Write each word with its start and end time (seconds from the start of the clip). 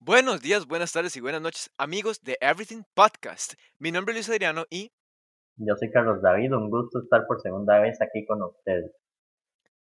Buenos 0.00 0.40
días, 0.42 0.66
buenas 0.66 0.92
tardes 0.92 1.16
y 1.16 1.20
buenas 1.20 1.40
noches, 1.40 1.70
amigos 1.78 2.24
de 2.24 2.36
Everything 2.40 2.82
Podcast. 2.92 3.54
Mi 3.78 3.92
nombre 3.92 4.12
es 4.12 4.16
Luis 4.16 4.30
Adriano 4.30 4.64
y 4.68 4.90
Yo 5.58 5.76
soy 5.76 5.92
Carlos 5.92 6.20
David, 6.20 6.52
un 6.52 6.68
gusto 6.70 6.98
estar 7.04 7.24
por 7.28 7.40
segunda 7.40 7.78
vez 7.78 8.02
aquí 8.02 8.26
con 8.26 8.42
ustedes. 8.42 8.90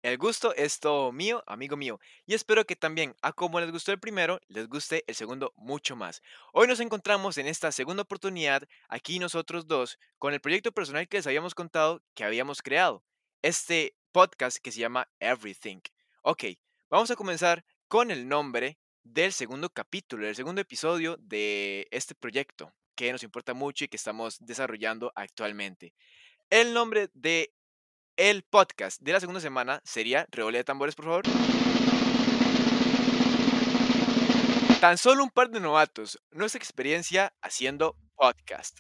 El 0.04 0.18
gusto 0.18 0.54
es 0.56 0.80
todo 0.80 1.12
mío, 1.12 1.44
amigo 1.46 1.78
mío. 1.78 2.00
Y 2.26 2.34
espero 2.34 2.66
que 2.66 2.76
también, 2.76 3.16
a 3.22 3.34
como 3.34 3.60
les 3.60 3.72
gustó 3.72 3.92
el 3.92 4.00
primero, 4.00 4.40
les 4.48 4.68
guste 4.68 5.04
el 5.08 5.16
segundo 5.16 5.54
mucho 5.56 5.96
más. 5.96 6.24
Hoy 6.54 6.68
nos 6.68 6.80
encontramos 6.80 7.38
en 7.38 7.48
esta 7.48 7.72
segunda 7.72 8.04
oportunidad, 8.04 8.68
aquí 8.90 9.20
nosotros 9.20 9.68
dos, 9.68 10.00
con 10.18 10.34
el 10.34 10.42
proyecto 10.42 10.72
personal 10.72 11.08
que 11.08 11.18
les 11.18 11.28
habíamos 11.28 11.54
contado 11.54 12.02
que 12.16 12.24
habíamos 12.24 12.62
creado. 12.62 13.04
Este 13.44 13.96
podcast 14.12 14.58
que 14.58 14.72
se 14.72 14.80
llama 14.80 15.08
Everything. 15.20 15.82
Ok, 16.24 16.46
vamos 16.90 17.12
a 17.12 17.16
comenzar 17.16 17.64
con 17.88 18.10
el 18.10 18.28
nombre 18.28 18.80
del 19.04 19.34
segundo 19.34 19.70
capítulo, 19.70 20.26
del 20.26 20.36
segundo 20.36 20.62
episodio 20.62 21.18
de 21.20 21.88
este 21.92 22.16
proyecto 22.16 22.74
que 22.96 23.12
nos 23.12 23.24
importa 23.24 23.54
mucho 23.54 23.86
y 23.86 23.88
que 23.88 23.98
estamos 23.98 24.38
desarrollando 24.40 25.12
actualmente. 25.16 25.94
El 26.50 26.74
nombre 26.74 27.10
de 27.14 27.54
el 28.22 28.44
podcast 28.44 29.02
de 29.02 29.14
la 29.14 29.20
segunda 29.20 29.42
semana 29.42 29.82
sería 29.84 30.28
Reole 30.30 30.60
de 30.60 30.64
tambores, 30.64 30.94
por 30.94 31.06
favor. 31.06 31.24
Tan 34.80 35.00
solo 35.00 35.24
un 35.24 35.32
par 35.32 35.50
de 35.50 35.60
novatos, 35.60 36.22
nuestra 36.30 36.60
experiencia 36.60 37.34
haciendo 37.42 37.96
podcast. 38.16 38.78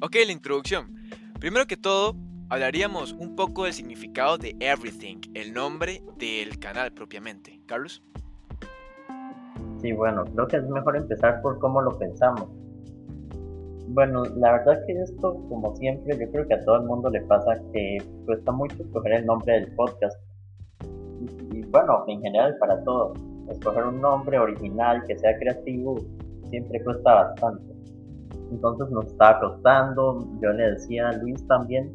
Ok, 0.00 0.16
la 0.26 0.32
introducción. 0.32 0.96
Primero 1.38 1.68
que 1.68 1.76
todo, 1.76 2.16
hablaríamos 2.48 3.12
un 3.12 3.36
poco 3.36 3.62
del 3.62 3.74
significado 3.74 4.38
de 4.38 4.56
Everything, 4.58 5.20
el 5.34 5.54
nombre 5.54 6.02
del 6.16 6.58
canal 6.58 6.92
propiamente. 6.92 7.60
Carlos. 7.66 8.02
Sí, 9.80 9.92
bueno, 9.92 10.24
creo 10.24 10.48
que 10.48 10.56
es 10.56 10.64
mejor 10.68 10.96
empezar 10.96 11.40
por 11.42 11.60
cómo 11.60 11.80
lo 11.80 11.96
pensamos. 11.96 12.48
Bueno, 13.88 14.22
la 14.36 14.52
verdad 14.52 14.80
que 14.86 14.92
esto, 14.92 15.34
como 15.48 15.74
siempre, 15.76 16.16
yo 16.18 16.30
creo 16.30 16.46
que 16.46 16.54
a 16.54 16.64
todo 16.64 16.76
el 16.76 16.84
mundo 16.84 17.10
le 17.10 17.20
pasa 17.22 17.60
que 17.72 17.98
cuesta 18.24 18.52
mucho 18.52 18.76
escoger 18.82 19.12
el 19.12 19.26
nombre 19.26 19.52
del 19.52 19.74
podcast. 19.74 20.18
Y, 21.52 21.62
bueno, 21.66 22.04
en 22.08 22.22
general 22.22 22.56
para 22.58 22.82
todo. 22.84 23.14
Escoger 23.48 23.84
un 23.84 24.00
nombre 24.00 24.38
original 24.38 25.02
que 25.06 25.18
sea 25.18 25.36
creativo 25.38 25.96
siempre 26.48 26.82
cuesta 26.84 27.14
bastante. 27.14 27.64
Entonces 28.50 28.90
nos 28.90 29.06
estaba 29.06 29.40
costando. 29.40 30.26
Yo 30.40 30.52
le 30.52 30.70
decía 30.70 31.08
a 31.08 31.12
Luis 31.12 31.46
también 31.48 31.90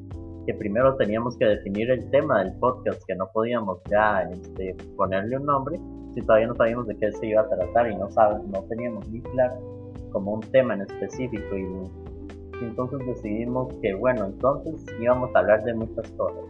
que 0.46 0.54
primero 0.54 0.96
teníamos 0.96 1.38
que 1.38 1.46
definir 1.46 1.90
el 1.90 2.10
tema 2.12 2.44
del 2.44 2.54
podcast, 2.60 3.02
que 3.06 3.16
no 3.16 3.28
podíamos 3.34 3.80
ya 3.90 4.22
este, 4.32 4.76
ponerle 4.96 5.38
un 5.38 5.46
nombre 5.46 5.80
si 6.14 6.22
todavía 6.22 6.48
no 6.48 6.56
sabíamos 6.56 6.88
de 6.88 6.98
qué 6.98 7.12
se 7.12 7.28
iba 7.28 7.42
a 7.42 7.50
tratar 7.50 7.92
y 7.92 7.96
no 7.96 8.10
sabes, 8.10 8.44
no 8.48 8.64
teníamos 8.64 9.08
ni 9.10 9.22
claro 9.22 9.77
como 10.12 10.34
un 10.34 10.42
tema 10.42 10.74
en 10.74 10.82
específico 10.82 11.56
y, 11.58 11.64
y 11.64 12.64
entonces 12.66 13.00
decidimos 13.06 13.74
que 13.82 13.94
bueno, 13.96 14.26
entonces 14.26 14.84
íbamos 15.00 15.34
a 15.36 15.40
hablar 15.40 15.64
de 15.64 15.74
muchas 15.74 16.10
cosas. 16.12 16.44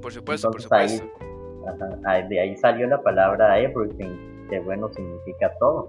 Por 0.00 0.12
supuesto, 0.12 0.48
Entonces 0.48 0.68
por 0.68 0.78
ahí, 0.78 0.88
supuesto. 0.98 1.24
ajá, 1.68 1.98
ahí- 2.10 2.28
de 2.28 2.40
ahí 2.40 2.56
salió 2.56 2.86
la 2.88 3.00
palabra 3.02 3.58
everything, 3.58 4.46
que 4.48 4.58
bueno 4.60 4.92
significa 4.92 5.52
todo. 5.58 5.88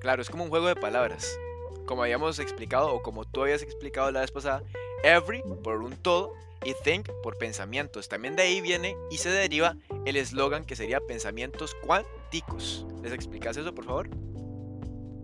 Claro, 0.00 0.22
es 0.22 0.30
como 0.30 0.44
un 0.44 0.50
juego 0.50 0.66
de 0.66 0.76
palabras. 0.76 1.38
Como 1.86 2.02
habíamos 2.02 2.38
explicado, 2.38 2.94
o 2.94 3.02
como 3.02 3.24
tú 3.24 3.42
habías 3.42 3.62
explicado 3.62 4.10
la 4.10 4.20
vez 4.20 4.30
pasada, 4.30 4.62
every 5.02 5.42
por 5.62 5.78
un 5.82 5.92
todo 5.96 6.32
y 6.64 6.74
think 6.82 7.08
por 7.22 7.36
pensamientos. 7.36 8.08
También 8.08 8.36
de 8.36 8.42
ahí 8.42 8.60
viene 8.60 8.96
y 9.10 9.16
se 9.18 9.30
deriva 9.30 9.76
el 10.06 10.16
eslogan 10.16 10.64
que 10.64 10.76
sería 10.76 11.00
pensamientos 11.00 11.74
cuánticos. 11.84 12.86
¿Les 13.02 13.12
explicas 13.12 13.56
eso, 13.56 13.74
por 13.74 13.84
favor? 13.84 14.08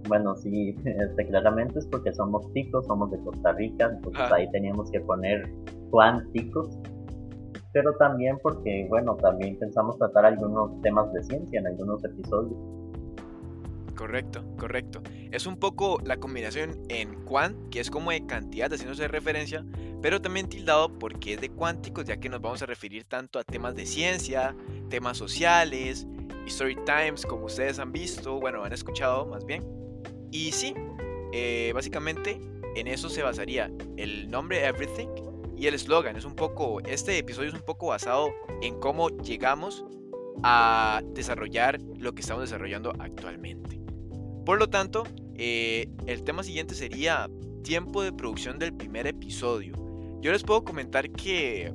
Bueno, 0.08 0.36
sí, 0.36 0.76
este, 0.84 1.26
claramente 1.26 1.78
es 1.78 1.86
porque 1.86 2.12
somos 2.12 2.50
ticos, 2.52 2.86
somos 2.86 3.10
de 3.10 3.18
Costa 3.20 3.52
Rica, 3.52 3.90
entonces 3.94 4.32
ahí 4.32 4.50
teníamos 4.50 4.90
que 4.90 5.00
poner 5.00 5.50
cuánticos, 5.90 6.78
pero 7.72 7.92
también 7.96 8.38
porque, 8.42 8.86
bueno, 8.88 9.16
también 9.16 9.58
pensamos 9.58 9.96
tratar 9.98 10.26
algunos 10.26 10.80
temas 10.82 11.12
de 11.12 11.22
ciencia 11.22 11.60
en 11.60 11.66
algunos 11.66 12.04
episodios. 12.04 12.58
Correcto, 14.00 14.42
correcto. 14.56 15.02
Es 15.30 15.46
un 15.46 15.58
poco 15.58 16.00
la 16.02 16.16
combinación 16.16 16.80
en 16.88 17.22
quant, 17.26 17.68
que 17.68 17.80
es 17.80 17.90
como 17.90 18.10
de 18.10 18.24
cantidad, 18.24 18.72
haciéndose 18.72 19.06
referencia, 19.08 19.62
pero 20.00 20.22
también 20.22 20.48
tildado 20.48 20.98
porque 20.98 21.34
es 21.34 21.40
de 21.42 21.50
cuánticos, 21.50 22.06
ya 22.06 22.16
que 22.16 22.30
nos 22.30 22.40
vamos 22.40 22.62
a 22.62 22.66
referir 22.66 23.04
tanto 23.04 23.38
a 23.38 23.44
temas 23.44 23.74
de 23.74 23.84
ciencia, 23.84 24.56
temas 24.88 25.18
sociales, 25.18 26.06
story 26.46 26.76
times, 26.86 27.26
como 27.26 27.44
ustedes 27.44 27.78
han 27.78 27.92
visto, 27.92 28.40
bueno, 28.40 28.64
han 28.64 28.72
escuchado 28.72 29.26
más 29.26 29.44
bien. 29.44 29.79
Y 30.30 30.52
sí, 30.52 30.74
eh, 31.32 31.72
básicamente 31.74 32.40
en 32.76 32.86
eso 32.86 33.08
se 33.08 33.22
basaría 33.22 33.70
el 33.96 34.30
nombre 34.30 34.64
Everything 34.64 35.08
y 35.56 35.66
el 35.66 35.74
eslogan. 35.74 36.16
Es 36.16 36.24
un 36.24 36.34
poco, 36.34 36.80
este 36.80 37.18
episodio 37.18 37.48
es 37.48 37.54
un 37.54 37.62
poco 37.62 37.88
basado 37.88 38.30
en 38.62 38.78
cómo 38.78 39.08
llegamos 39.08 39.84
a 40.42 41.02
desarrollar 41.12 41.80
lo 41.98 42.14
que 42.14 42.22
estamos 42.22 42.42
desarrollando 42.42 42.92
actualmente. 42.98 43.80
Por 44.46 44.58
lo 44.58 44.70
tanto, 44.70 45.04
eh, 45.34 45.88
el 46.06 46.22
tema 46.22 46.42
siguiente 46.42 46.74
sería 46.74 47.28
tiempo 47.62 48.02
de 48.02 48.12
producción 48.12 48.58
del 48.58 48.72
primer 48.72 49.06
episodio. 49.06 49.74
Yo 50.20 50.32
les 50.32 50.42
puedo 50.42 50.64
comentar 50.64 51.10
que, 51.10 51.72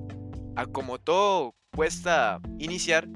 a 0.55 0.65
como 0.65 0.99
todo 0.99 1.55
cuesta 1.75 2.39
iniciar, 2.59 3.07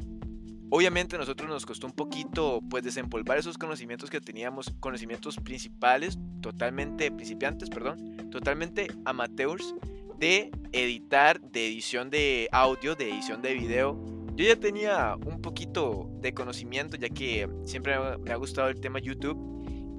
obviamente 0.69 1.15
a 1.15 1.19
nosotros 1.19 1.49
nos 1.49 1.65
costó 1.65 1.87
un 1.87 1.93
poquito 1.93 2.61
pues 2.69 2.83
desempolvar 2.83 3.37
esos 3.37 3.57
conocimientos 3.57 4.09
que 4.09 4.21
teníamos, 4.21 4.73
conocimientos 4.79 5.35
principales, 5.37 6.17
totalmente 6.41 7.11
principiantes, 7.11 7.69
perdón, 7.69 8.29
totalmente 8.31 8.87
amateurs 9.05 9.73
de 10.17 10.51
editar, 10.71 11.39
de 11.41 11.67
edición 11.67 12.09
de 12.09 12.49
audio, 12.51 12.95
de 12.95 13.09
edición 13.09 13.41
de 13.41 13.53
video. 13.53 13.97
Yo 14.35 14.45
ya 14.45 14.55
tenía 14.55 15.15
un 15.25 15.41
poquito 15.41 16.09
de 16.21 16.33
conocimiento 16.33 16.97
ya 16.97 17.09
que 17.09 17.49
siempre 17.65 17.95
me 18.19 18.31
ha- 18.31 18.35
gustado 18.35 18.69
el 18.69 18.79
tema 18.79 18.99
YouTube 18.99 19.37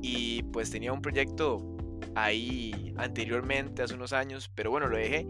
y 0.02 0.42
pues 0.44 0.70
tenía 0.70 0.92
un 0.92 1.02
proyecto 1.02 1.58
ahí 2.14 2.94
anteriormente, 2.96 3.82
hace 3.82 3.94
unos 3.94 4.12
años, 4.12 4.50
pero 4.54 4.70
bueno, 4.70 4.88
lo 4.88 4.96
dejé 4.96 5.26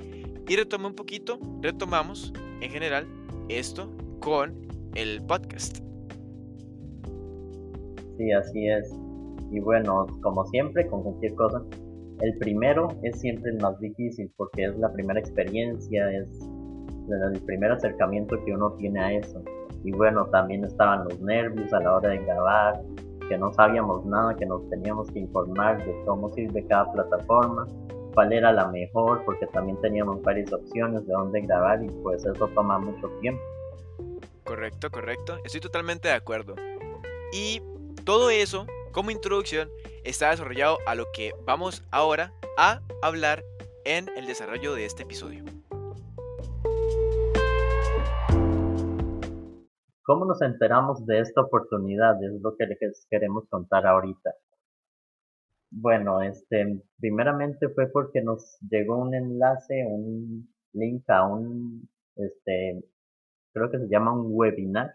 y 0.49 0.57
retomé 0.57 0.87
un 0.87 0.95
poquito, 0.95 1.39
retomamos 1.61 2.33
en 2.61 2.71
general 2.71 3.07
esto 3.49 3.93
con 4.21 4.70
el 4.95 5.23
podcast. 5.27 5.79
Sí, 8.17 8.33
así 8.33 8.69
es. 8.69 8.93
Y 9.51 9.61
bueno, 9.61 10.07
como 10.23 10.45
siempre, 10.47 10.87
con 10.89 11.03
cualquier 11.03 11.35
cosa, 11.35 11.63
el 12.21 12.37
primero 12.39 12.89
es 13.03 13.21
siempre 13.21 13.51
el 13.51 13.59
más 13.61 13.79
difícil 13.81 14.31
porque 14.37 14.65
es 14.65 14.79
la 14.79 14.93
primera 14.93 15.19
experiencia, 15.19 16.11
es 16.13 16.29
el 17.09 17.41
primer 17.41 17.73
acercamiento 17.73 18.37
que 18.45 18.53
uno 18.53 18.73
tiene 18.73 19.01
a 19.01 19.13
eso. 19.13 19.43
Y 19.85 19.93
bueno, 19.93 20.27
también 20.27 20.65
estaban 20.65 21.05
los 21.05 21.21
nervios 21.21 21.73
a 21.73 21.81
la 21.81 21.97
hora 21.97 22.11
de 22.11 22.19
grabar, 22.19 22.81
que 23.29 23.39
no 23.39 23.53
sabíamos 23.55 24.05
nada, 24.05 24.35
que 24.37 24.45
nos 24.45 24.69
teníamos 24.69 25.11
que 25.11 25.21
informar 25.21 25.85
de 25.85 25.95
cómo 26.05 26.31
sirve 26.33 26.67
cada 26.67 26.93
plataforma, 26.93 27.67
cuál 28.15 28.33
era 28.33 28.53
la 28.53 28.69
mejor, 28.69 29.25
porque 29.25 29.47
también 29.47 29.81
teníamos 29.81 30.21
varias 30.23 30.53
opciones 30.53 31.07
de 31.07 31.13
dónde 31.13 31.41
grabar 31.41 31.83
y 31.83 31.89
pues 32.03 32.25
eso 32.27 32.47
toma 32.55 32.79
mucho 32.79 33.09
tiempo. 33.21 33.41
Correcto, 34.51 34.91
correcto. 34.91 35.39
Estoy 35.45 35.61
totalmente 35.61 36.09
de 36.09 36.15
acuerdo. 36.15 36.57
Y 37.33 37.63
todo 38.05 38.31
eso, 38.31 38.67
como 38.91 39.13
introducción, 39.13 39.69
está 40.03 40.31
desarrollado 40.31 40.79
a 40.89 40.97
lo 40.97 41.05
que 41.15 41.31
vamos 41.47 41.85
ahora 41.93 42.33
a 42.59 42.81
hablar 43.01 43.45
en 43.85 44.09
el 44.17 44.27
desarrollo 44.27 44.75
de 44.75 44.87
este 44.87 45.05
episodio. 45.05 45.45
¿Cómo 50.03 50.25
nos 50.25 50.43
enteramos 50.43 51.07
de 51.07 51.21
esta 51.21 51.43
oportunidad? 51.43 52.21
Es 52.25 52.43
lo 52.43 52.57
que 52.57 52.67
les 52.67 53.07
queremos 53.09 53.45
contar 53.49 53.87
ahorita. 53.87 54.35
Bueno, 55.71 56.23
este, 56.23 56.83
primeramente 56.99 57.69
fue 57.69 57.87
porque 57.87 58.21
nos 58.21 58.59
llegó 58.69 58.99
un 58.99 59.15
enlace, 59.15 59.87
un 59.87 60.53
link 60.73 61.09
a 61.09 61.25
un, 61.25 61.89
este, 62.17 62.83
creo 63.53 63.71
que 63.71 63.79
se 63.79 63.89
llama 63.89 64.13
un 64.13 64.31
webinar, 64.31 64.93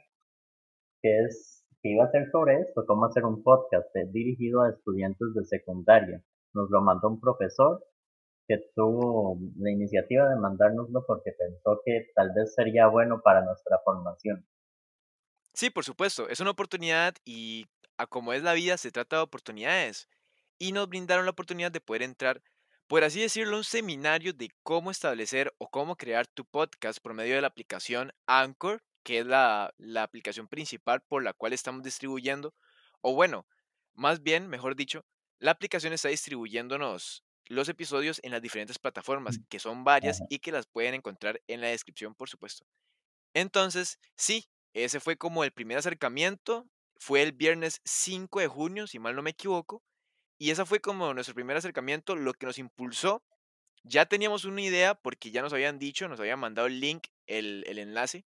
que 1.02 1.26
es, 1.26 1.66
que 1.82 1.90
iba 1.90 2.06
a 2.06 2.12
ser 2.12 2.30
sobre 2.32 2.62
esto, 2.62 2.86
cómo 2.86 3.06
hacer 3.06 3.26
un 3.26 3.44
podcast 3.44 3.96
eh, 3.96 4.08
dirigido 4.12 4.62
a 4.62 4.70
estudiantes 4.70 5.34
de 5.34 5.46
secundaria. 5.46 6.24
Nos 6.54 6.70
lo 6.70 6.82
mandó 6.82 7.10
un 7.10 7.20
profesor 7.20 7.84
que 8.48 8.58
tuvo 8.76 9.38
la 9.58 9.72
iniciativa 9.72 10.30
de 10.30 10.36
mandárnoslo 10.36 11.04
porque 11.06 11.32
pensó 11.32 11.82
que 11.84 12.12
tal 12.16 12.32
vez 12.36 12.54
sería 12.54 12.88
bueno 12.88 13.22
para 13.24 13.44
nuestra 13.44 13.80
formación. 13.84 14.46
Sí, 15.54 15.70
por 15.70 15.84
supuesto, 15.84 16.28
es 16.30 16.40
una 16.40 16.52
oportunidad 16.52 17.16
y 17.24 17.66
a 17.98 18.08
como 18.08 18.34
es 18.34 18.44
la 18.44 18.54
vida, 18.54 18.78
se 18.78 18.92
trata 18.92 19.18
de 19.18 19.24
oportunidades. 19.24 20.10
Y 20.60 20.72
nos 20.72 20.88
brindaron 20.88 21.26
la 21.26 21.32
oportunidad 21.32 21.72
de 21.72 21.82
poder 21.82 22.04
entrar, 22.04 22.42
por 22.88 23.04
así 23.04 23.22
decirlo, 23.22 23.58
un 23.58 23.64
seminario 23.64 24.34
de 24.34 24.52
cómo 24.64 24.92
establecer 24.92 25.54
o 25.58 25.70
cómo 25.70 25.96
crear 25.96 26.28
tu 26.28 26.46
podcast 26.46 27.00
por 27.00 27.14
medio 27.14 27.36
de 27.36 27.42
la 27.42 27.48
aplicación 27.48 28.12
Anchor, 28.28 28.84
que 29.04 29.20
es 29.20 29.26
la, 29.26 29.74
la 29.78 30.04
aplicación 30.04 30.48
principal 30.48 31.02
por 31.02 31.24
la 31.24 31.34
cual 31.34 31.54
estamos 31.54 31.84
distribuyendo. 31.84 32.54
O 33.02 33.14
bueno, 33.14 33.48
más 33.94 34.22
bien, 34.22 34.48
mejor 34.48 34.76
dicho, 34.76 35.06
la 35.40 35.52
aplicación 35.52 35.94
está 35.94 36.10
distribuyéndonos 36.10 37.24
los 37.48 37.70
episodios 37.70 38.20
en 38.24 38.32
las 38.32 38.42
diferentes 38.42 38.80
plataformas, 38.80 39.40
que 39.50 39.60
son 39.60 39.84
varias 39.84 40.22
y 40.30 40.40
que 40.40 40.52
las 40.52 40.66
pueden 40.68 40.96
encontrar 40.96 41.42
en 41.48 41.62
la 41.62 41.68
descripción, 41.68 42.16
por 42.16 42.30
supuesto. 42.30 42.66
Entonces, 43.34 44.00
sí, 44.16 44.48
ese 44.74 45.00
fue 45.00 45.18
como 45.18 45.44
el 45.44 45.52
primer 45.52 45.78
acercamiento. 45.78 46.68
Fue 46.98 47.22
el 47.22 47.34
viernes 47.34 47.82
5 47.84 48.40
de 48.40 48.48
junio, 48.48 48.88
si 48.88 49.00
mal 49.00 49.16
no 49.16 49.22
me 49.22 49.32
equivoco. 49.32 49.84
Y 50.38 50.52
esa 50.52 50.66
fue 50.66 50.80
como 50.80 51.14
nuestro 51.14 51.36
primer 51.36 51.58
acercamiento, 51.58 52.16
lo 52.16 52.34
que 52.34 52.46
nos 52.46 52.58
impulsó. 52.58 53.24
Ya 53.84 54.06
teníamos 54.06 54.46
una 54.46 54.62
idea 54.62 54.96
porque 54.96 55.32
ya 55.32 55.42
nos 55.42 55.54
habían 55.54 55.80
dicho, 55.80 56.08
nos 56.08 56.20
habían 56.20 56.40
mandado 56.40 56.68
el 56.68 56.80
link, 56.80 57.08
el, 57.28 57.64
enlace, 57.78 58.26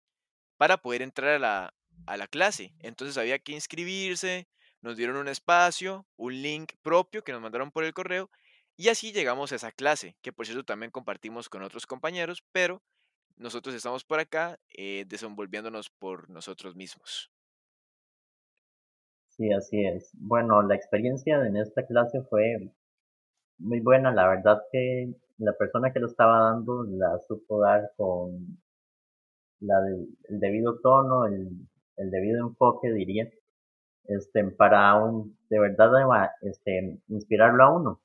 para 0.56 0.76
poder 0.76 1.02
entrar 1.02 1.30
a 1.30 1.38
la, 1.38 1.74
a 2.06 2.16
la 2.16 2.28
clase. 2.28 2.74
Entonces 2.80 3.16
había 3.16 3.38
que 3.38 3.52
inscribirse, 3.52 4.46
nos 4.82 4.96
dieron 4.96 5.16
un 5.16 5.28
espacio, 5.28 6.06
un 6.16 6.42
link 6.42 6.74
propio 6.82 7.24
que 7.24 7.32
nos 7.32 7.40
mandaron 7.40 7.70
por 7.70 7.84
el 7.84 7.94
correo 7.94 8.30
y 8.76 8.88
así 8.88 9.12
llegamos 9.12 9.52
a 9.52 9.56
esa 9.56 9.72
clase, 9.72 10.16
que 10.20 10.32
por 10.32 10.44
cierto 10.44 10.64
también 10.64 10.90
compartimos 10.90 11.48
con 11.48 11.62
otros 11.62 11.86
compañeros, 11.86 12.44
pero 12.52 12.82
nosotros 13.36 13.74
estamos 13.74 14.04
por 14.04 14.20
acá 14.20 14.58
eh, 14.68 15.04
desenvolviéndonos 15.06 15.88
por 15.88 16.28
nosotros 16.28 16.76
mismos. 16.76 17.30
Sí, 19.38 19.50
así 19.52 19.82
es. 19.86 20.10
Bueno, 20.14 20.62
la 20.62 20.74
experiencia 20.74 21.36
en 21.46 21.56
esta 21.56 21.86
clase 21.86 22.20
fue 22.28 22.70
muy 23.58 23.80
buena. 23.80 24.12
La 24.12 24.28
verdad 24.28 24.62
que 24.72 25.14
la 25.38 25.52
persona 25.54 25.92
que 25.92 26.00
lo 26.00 26.06
estaba 26.08 26.50
dando 26.52 26.84
la 26.84 27.18
supo 27.28 27.60
dar 27.62 27.92
con 27.96 28.58
la 29.60 29.80
del, 29.82 30.08
el 30.30 30.40
debido 30.40 30.78
tono, 30.80 31.26
el, 31.26 31.50
el 31.98 32.10
debido 32.10 32.40
enfoque, 32.46 32.90
diría, 32.90 33.28
este, 34.06 34.44
para 34.52 34.94
un, 35.04 35.38
de 35.50 35.60
verdad, 35.60 35.90
este, 36.42 36.98
inspirarlo 37.08 37.64
a 37.64 37.76
uno, 37.76 38.00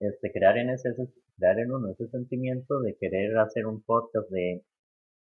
este, 0.00 0.30
crear 0.30 0.58
en 0.58 0.68
ese- 0.68 0.94
crear 1.38 1.58
en 1.58 1.72
uno 1.72 1.88
ese 1.88 2.06
sentimiento 2.08 2.80
de 2.80 2.94
querer 2.96 3.38
hacer 3.38 3.66
un 3.66 3.80
podcast, 3.82 4.28
de, 4.28 4.62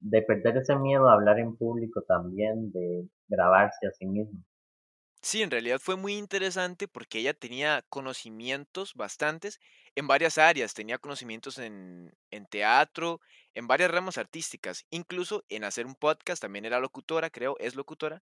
de 0.01 0.23
perder 0.23 0.59
ese 0.59 0.77
miedo 0.77 1.09
a 1.09 1.15
hablar 1.15 1.39
en 1.41 1.57
público 1.57 2.03
también, 2.03 2.73
de 2.73 3.09
grabarse 3.29 3.87
a 3.89 3.93
sí 3.93 4.07
mismo. 4.07 4.41
Sí, 5.25 5.41
en 5.43 5.51
realidad 5.51 5.79
fue 5.81 5.97
muy 5.97 6.15
interesante 6.17 6.87
porque 6.87 7.19
ella 7.21 7.33
tenía 7.33 7.83
conocimientos 7.89 8.93
bastantes 8.95 9.59
en 9.95 10.07
varias 10.07 10.37
áreas, 10.37 10.75
tenía 10.75 10.99
conocimientos 10.99 11.59
en, 11.59 12.13
en 12.31 12.45
teatro, 12.47 13.21
en 13.55 13.67
varias 13.67 13.91
ramas 13.91 14.19
artísticas, 14.19 14.85
incluso 14.91 15.43
en 15.49 15.65
hacer 15.65 15.87
un 15.87 15.95
podcast, 15.95 16.43
también 16.43 16.67
era 16.67 16.79
locutora, 16.79 17.31
creo, 17.31 17.57
es 17.59 17.75
locutora, 17.75 18.23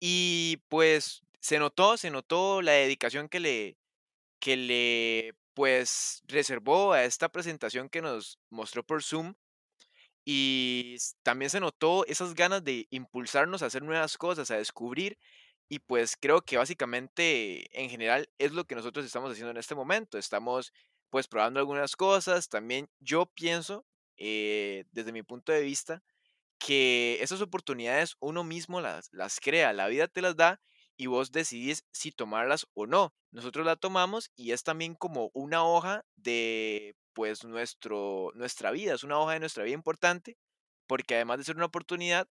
y 0.00 0.58
pues 0.68 1.22
se 1.40 1.58
notó, 1.60 1.96
se 1.98 2.10
notó 2.10 2.62
la 2.62 2.72
dedicación 2.72 3.28
que 3.28 3.40
le, 3.40 3.78
que 4.40 4.56
le, 4.56 5.34
pues, 5.54 6.22
reservó 6.28 6.92
a 6.94 7.04
esta 7.04 7.30
presentación 7.30 7.88
que 7.90 8.02
nos 8.02 8.38
mostró 8.50 8.84
por 8.84 9.02
Zoom 9.04 9.34
y 10.24 10.96
también 11.22 11.50
se 11.50 11.60
notó 11.60 12.06
esas 12.06 12.34
ganas 12.34 12.62
de 12.64 12.86
impulsarnos 12.90 13.62
a 13.62 13.66
hacer 13.66 13.82
nuevas 13.82 14.16
cosas, 14.18 14.50
a 14.50 14.56
descubrir. 14.56 15.18
Y 15.72 15.78
pues 15.78 16.18
creo 16.20 16.42
que 16.42 16.58
básicamente 16.58 17.66
en 17.82 17.88
general 17.88 18.28
es 18.36 18.52
lo 18.52 18.66
que 18.66 18.74
nosotros 18.74 19.06
estamos 19.06 19.32
haciendo 19.32 19.52
en 19.52 19.56
este 19.56 19.74
momento. 19.74 20.18
Estamos 20.18 20.70
pues 21.08 21.28
probando 21.28 21.60
algunas 21.60 21.96
cosas. 21.96 22.50
También 22.50 22.90
yo 23.00 23.24
pienso, 23.24 23.86
eh, 24.18 24.84
desde 24.92 25.12
mi 25.12 25.22
punto 25.22 25.50
de 25.50 25.62
vista, 25.62 26.02
que 26.58 27.16
esas 27.22 27.40
oportunidades 27.40 28.16
uno 28.20 28.44
mismo 28.44 28.82
las, 28.82 29.08
las 29.12 29.40
crea, 29.40 29.72
la 29.72 29.88
vida 29.88 30.08
te 30.08 30.20
las 30.20 30.36
da 30.36 30.60
y 30.98 31.06
vos 31.06 31.32
decidís 31.32 31.86
si 31.90 32.12
tomarlas 32.12 32.66
o 32.74 32.86
no. 32.86 33.14
Nosotros 33.30 33.64
la 33.64 33.76
tomamos 33.76 34.30
y 34.36 34.52
es 34.52 34.64
también 34.64 34.94
como 34.94 35.30
una 35.32 35.64
hoja 35.64 36.04
de 36.16 36.96
pues 37.14 37.44
nuestro, 37.44 38.30
nuestra 38.34 38.72
vida, 38.72 38.92
es 38.92 39.04
una 39.04 39.18
hoja 39.18 39.32
de 39.32 39.40
nuestra 39.40 39.64
vida 39.64 39.74
importante 39.74 40.36
porque 40.86 41.14
además 41.14 41.38
de 41.38 41.44
ser 41.44 41.56
una 41.56 41.64
oportunidad, 41.64 42.28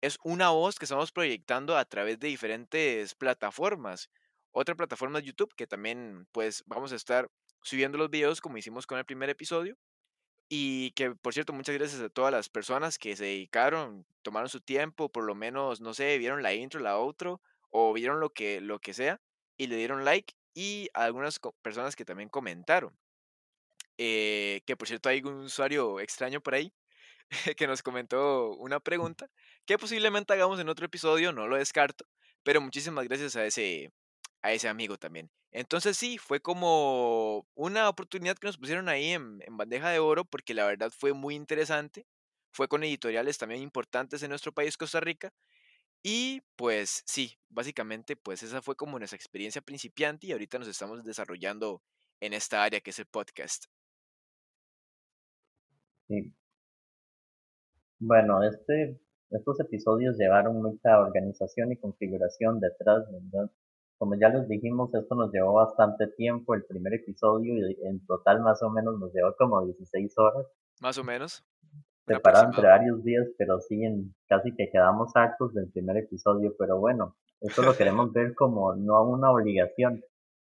es 0.00 0.18
una 0.24 0.50
voz 0.50 0.78
que 0.78 0.84
estamos 0.86 1.12
proyectando 1.12 1.76
a 1.76 1.84
través 1.84 2.18
de 2.18 2.28
diferentes 2.28 3.14
plataformas. 3.14 4.10
Otra 4.52 4.74
plataforma 4.74 5.18
es 5.18 5.24
YouTube, 5.26 5.54
que 5.56 5.66
también 5.66 6.26
pues 6.32 6.62
vamos 6.66 6.92
a 6.92 6.96
estar 6.96 7.28
subiendo 7.62 7.98
los 7.98 8.10
videos 8.10 8.40
como 8.40 8.58
hicimos 8.58 8.86
con 8.86 8.98
el 8.98 9.04
primer 9.04 9.30
episodio 9.30 9.76
y 10.48 10.92
que, 10.92 11.12
por 11.14 11.32
cierto, 11.34 11.52
muchas 11.52 11.76
gracias 11.76 12.00
a 12.02 12.08
todas 12.10 12.32
las 12.32 12.48
personas 12.48 12.98
que 12.98 13.16
se 13.16 13.24
dedicaron, 13.24 14.06
tomaron 14.22 14.48
su 14.48 14.60
tiempo, 14.60 15.08
por 15.10 15.24
lo 15.24 15.34
menos, 15.34 15.80
no 15.80 15.94
sé, 15.94 16.18
vieron 16.18 16.42
la 16.42 16.54
intro, 16.54 16.80
la 16.80 16.96
outro, 16.96 17.40
o 17.70 17.92
vieron 17.92 18.20
lo 18.20 18.30
que, 18.30 18.60
lo 18.60 18.80
que 18.80 18.94
sea, 18.94 19.20
y 19.56 19.68
le 19.68 19.76
dieron 19.76 20.04
like, 20.04 20.34
y 20.54 20.88
a 20.94 21.04
algunas 21.04 21.38
personas 21.62 21.96
que 21.96 22.04
también 22.04 22.28
comentaron. 22.28 22.98
eh, 23.98 24.62
que, 24.66 24.76
por 24.76 24.88
cierto, 24.88 25.08
hay 25.08 25.20
un 25.22 25.44
usuario 25.44 26.00
extraño 26.00 26.40
por 26.40 26.54
ahí 26.54 26.72
que 27.56 27.66
nos 27.66 27.82
comentó 27.82 28.50
una 28.56 28.80
pregunta 28.80 29.28
que 29.66 29.78
posiblemente 29.78 30.32
hagamos 30.32 30.58
en 30.60 30.68
otro 30.68 30.86
episodio, 30.86 31.32
no 31.32 31.46
lo 31.46 31.56
descarto, 31.56 32.04
pero 32.42 32.60
muchísimas 32.60 33.06
gracias 33.06 33.36
a 33.36 33.44
ese, 33.44 33.92
a 34.42 34.52
ese 34.52 34.68
amigo 34.68 34.96
también. 34.96 35.30
Entonces 35.52 35.96
sí, 35.96 36.18
fue 36.18 36.40
como 36.40 37.46
una 37.54 37.88
oportunidad 37.88 38.36
que 38.36 38.46
nos 38.46 38.58
pusieron 38.58 38.88
ahí 38.88 39.10
en, 39.12 39.38
bandeja 39.50 39.90
de 39.90 39.98
oro 39.98 40.24
porque 40.24 40.54
la 40.54 40.66
verdad 40.66 40.92
fue 40.96 41.12
muy 41.12 41.34
interesante. 41.34 42.06
Fue 42.52 42.68
con 42.68 42.82
editoriales 42.84 43.38
también 43.38 43.62
importantes 43.62 44.22
en 44.22 44.30
nuestro 44.30 44.52
país, 44.52 44.76
Costa 44.76 45.00
Rica. 45.00 45.32
Y 46.02 46.42
pues 46.56 47.02
sí, 47.06 47.38
básicamente 47.48 48.16
pues 48.16 48.42
esa 48.42 48.62
fue 48.62 48.76
como 48.76 48.98
nuestra 48.98 49.16
experiencia 49.16 49.62
principiante 49.62 50.28
y 50.28 50.32
ahorita 50.32 50.58
nos 50.58 50.68
estamos 50.68 51.04
desarrollando 51.04 51.82
en 52.20 52.32
esta 52.34 52.62
área 52.64 52.80
que 52.80 52.90
es 52.90 52.98
el 52.98 53.06
podcast. 53.06 53.66
Bueno, 58.00 58.42
este, 58.42 58.98
estos 59.30 59.60
episodios 59.60 60.16
llevaron 60.16 60.62
mucha 60.62 60.98
organización 60.98 61.70
y 61.70 61.76
configuración 61.76 62.58
detrás, 62.58 63.04
¿verdad? 63.12 63.50
Como 63.98 64.14
ya 64.18 64.30
les 64.30 64.48
dijimos, 64.48 64.94
esto 64.94 65.14
nos 65.14 65.30
llevó 65.30 65.52
bastante 65.52 66.06
tiempo, 66.16 66.54
el 66.54 66.64
primer 66.64 66.94
episodio, 66.94 67.54
y 67.54 67.76
en 67.86 68.04
total 68.06 68.40
más 68.40 68.62
o 68.62 68.70
menos 68.70 68.98
nos 68.98 69.12
llevó 69.12 69.34
como 69.36 69.62
16 69.66 70.14
horas, 70.16 70.46
Más 70.80 70.96
o 70.96 71.04
menos, 71.04 71.44
separado 72.06 72.46
entre 72.46 72.66
varios 72.66 73.04
días, 73.04 73.26
pero 73.36 73.60
sí, 73.60 73.84
en, 73.84 74.14
casi 74.26 74.54
que 74.56 74.70
quedamos 74.70 75.14
hartos 75.14 75.52
del 75.52 75.70
primer 75.70 75.98
episodio, 75.98 76.54
pero 76.58 76.78
bueno, 76.78 77.16
esto 77.42 77.60
lo 77.60 77.76
queremos 77.76 78.12
ver 78.14 78.34
como 78.34 78.74
no 78.74 79.04
una 79.04 79.30
obligación, 79.30 80.02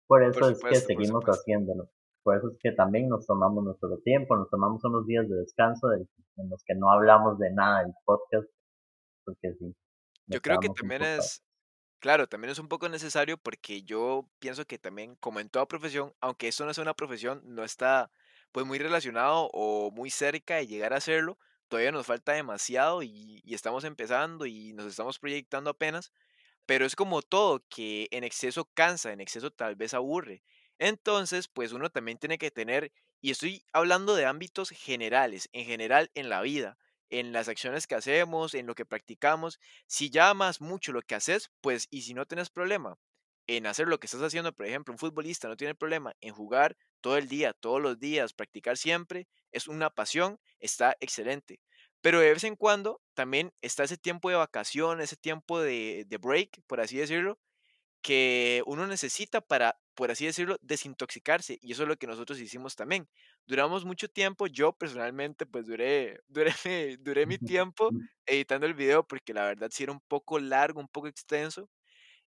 por 0.06 0.22
Por 0.22 0.30
eso 0.30 0.50
es 0.50 0.62
que 0.62 0.76
seguimos 0.76 1.25
haciéndolo. 1.25 1.90
Por 2.22 2.36
eso 2.36 2.48
es 2.52 2.58
que 2.62 2.72
también 2.72 3.08
nos 3.08 3.26
tomamos 3.26 3.64
nuestro 3.64 3.98
tiempo, 4.04 4.36
nos 4.36 4.50
tomamos 4.50 4.84
unos 4.84 5.06
días 5.06 5.28
de 5.28 5.36
descanso 5.36 5.88
del- 5.88 6.08
en 6.36 6.50
los 6.50 6.62
que 6.64 6.74
no 6.74 6.90
hablamos 6.92 7.38
de 7.38 7.52
nada 7.52 7.82
del 7.82 7.92
podcast, 8.04 8.48
porque 9.24 9.54
sí, 9.58 9.74
Yo 10.26 10.40
creo 10.40 10.58
que 10.60 10.68
también 10.70 11.02
es, 11.02 11.42
claro, 12.00 12.28
también 12.28 12.50
es 12.52 12.58
un 12.58 12.68
poco 12.68 12.88
necesario 12.88 13.38
porque 13.38 13.82
yo 13.82 14.28
pienso 14.38 14.64
que 14.66 14.78
también, 14.78 15.16
como 15.16 15.40
en 15.40 15.50
toda 15.50 15.66
profesión, 15.68 16.12
aunque 16.20 16.48
esto 16.48 16.64
no 16.64 16.70
es 16.70 16.78
una 16.78 16.94
profesión, 16.94 17.42
no 17.44 17.64
está 17.64 18.10
pues 18.52 18.66
muy 18.66 18.78
relacionado 18.78 19.48
o 19.52 19.90
muy 19.92 20.10
cerca 20.10 20.56
de 20.56 20.66
llegar 20.66 20.92
a 20.92 20.96
hacerlo, 20.98 21.38
todavía 21.68 21.92
nos 21.92 22.06
falta 22.06 22.32
demasiado 22.32 23.02
y, 23.02 23.40
y 23.44 23.54
estamos 23.54 23.84
empezando 23.84 24.46
y 24.46 24.72
nos 24.74 24.86
estamos 24.86 25.18
proyectando 25.18 25.70
apenas. 25.70 26.12
Pero 26.66 26.84
es 26.86 26.96
como 26.96 27.22
todo, 27.22 27.64
que 27.68 28.08
en 28.12 28.24
exceso 28.24 28.68
cansa, 28.74 29.12
en 29.12 29.20
exceso 29.20 29.50
tal 29.50 29.76
vez 29.76 29.94
aburre. 29.94 30.42
Entonces, 30.80 31.49
pues 31.49 31.72
uno 31.72 31.90
también 31.90 32.18
tiene 32.18 32.38
que 32.38 32.50
tener, 32.50 32.92
y 33.20 33.30
estoy 33.32 33.64
hablando 33.72 34.16
de 34.16 34.26
ámbitos 34.26 34.70
generales, 34.70 35.49
en 35.52 35.66
general 35.66 36.10
en 36.14 36.30
la 36.30 36.40
vida, 36.42 36.78
en 37.10 37.32
las 37.32 37.49
acciones 37.49 37.87
que 37.87 37.96
hacemos, 37.96 38.54
en 38.54 38.66
lo 38.66 38.75
que 38.75 38.87
practicamos. 38.87 39.60
Si 39.87 40.10
ya 40.10 40.30
amas 40.30 40.60
mucho 40.62 40.92
lo 40.92 41.02
que 41.02 41.14
haces, 41.16 41.50
pues, 41.60 41.87
y 41.90 42.02
si 42.02 42.14
no 42.14 42.26
tienes 42.26 42.50
problema 42.50 42.96
en 43.46 43.66
hacer 43.66 43.88
lo 43.88 43.99
que 44.00 44.06
estás 44.06 44.22
haciendo, 44.22 44.52
por 44.54 44.66
ejemplo, 44.66 44.92
un 44.94 44.99
futbolista 44.99 45.49
no 45.49 45.56
tiene 45.56 45.75
problema 45.75 46.14
en 46.20 46.32
jugar 46.34 46.76
todo 47.02 47.18
el 47.18 47.28
día, 47.28 47.52
todos 47.52 47.80
los 47.82 47.99
días, 47.99 48.32
practicar 48.32 48.76
siempre, 48.78 49.28
es 49.52 49.68
una 49.68 49.90
pasión, 49.90 50.38
está 50.60 50.96
excelente. 51.00 51.60
Pero 52.00 52.20
de 52.20 52.32
vez 52.32 52.44
en 52.44 52.56
cuando 52.56 53.02
también 53.14 53.52
está 53.60 53.84
ese 53.84 53.99
tiempo 53.99 54.30
de 54.30 54.37
vacación, 54.37 55.00
ese 55.02 55.16
tiempo 55.16 55.60
de, 55.60 56.04
de 56.08 56.18
break, 56.18 56.62
por 56.66 56.80
así 56.80 56.96
decirlo, 56.96 57.38
que 58.02 58.62
uno 58.66 58.87
necesita 58.87 59.40
para, 59.40 59.78
por 60.00 60.11
así 60.11 60.26
decirlo, 60.26 60.57
desintoxicarse. 60.62 61.59
Y 61.62 61.73
eso 61.73 61.83
es 61.83 61.88
lo 61.88 61.97
que 61.97 62.07
nosotros 62.07 62.40
hicimos 62.40 62.76
también. 62.76 63.09
Duramos 63.47 63.85
mucho 63.85 64.09
tiempo, 64.09 64.47
yo 64.47 64.73
personalmente 64.73 65.47
pues 65.47 65.66
duré, 65.66 66.21
duré, 66.28 66.52
mi- 66.64 66.97
duré 66.97 67.26
mi 67.26 67.38
tiempo 67.38 67.95
editando 68.26 68.66
el 68.66 68.75
video 68.75 69.07
porque 69.07 69.35
la 69.35 69.45
verdad 69.47 69.69
sí 69.73 69.83
era 69.85 69.92
un 69.92 70.00
poco 70.09 70.38
largo, 70.40 70.80
un 70.80 70.88
poco 70.88 71.09
extenso. 71.09 71.69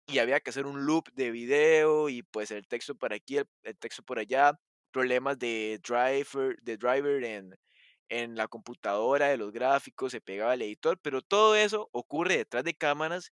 y 0.07 0.19
había 0.19 0.39
que 0.39 0.49
hacer 0.49 0.65
un 0.65 0.85
loop 0.85 1.09
de 1.13 1.31
video 1.31 2.09
y 2.09 2.23
pues 2.23 2.51
el 2.51 2.67
texto 2.67 2.95
por 2.95 3.13
aquí, 3.13 3.37
el, 3.37 3.45
el 3.63 3.77
texto 3.77 4.03
por 4.03 4.19
allá, 4.19 4.59
problemas 4.91 5.39
de 5.39 5.79
driver, 5.87 6.57
de 6.61 6.77
driver 6.77 7.23
en, 7.23 7.55
en 8.09 8.35
la 8.35 8.47
computadora, 8.47 9.27
de 9.29 9.37
los 9.37 9.51
gráficos, 9.51 10.11
se 10.11 10.21
pegaba 10.21 10.53
el 10.55 10.61
editor, 10.63 10.99
pero 11.01 11.21
todo 11.21 11.55
eso 11.55 11.89
ocurre 11.93 12.37
detrás 12.37 12.63
de 12.65 12.73
cámaras 12.75 13.31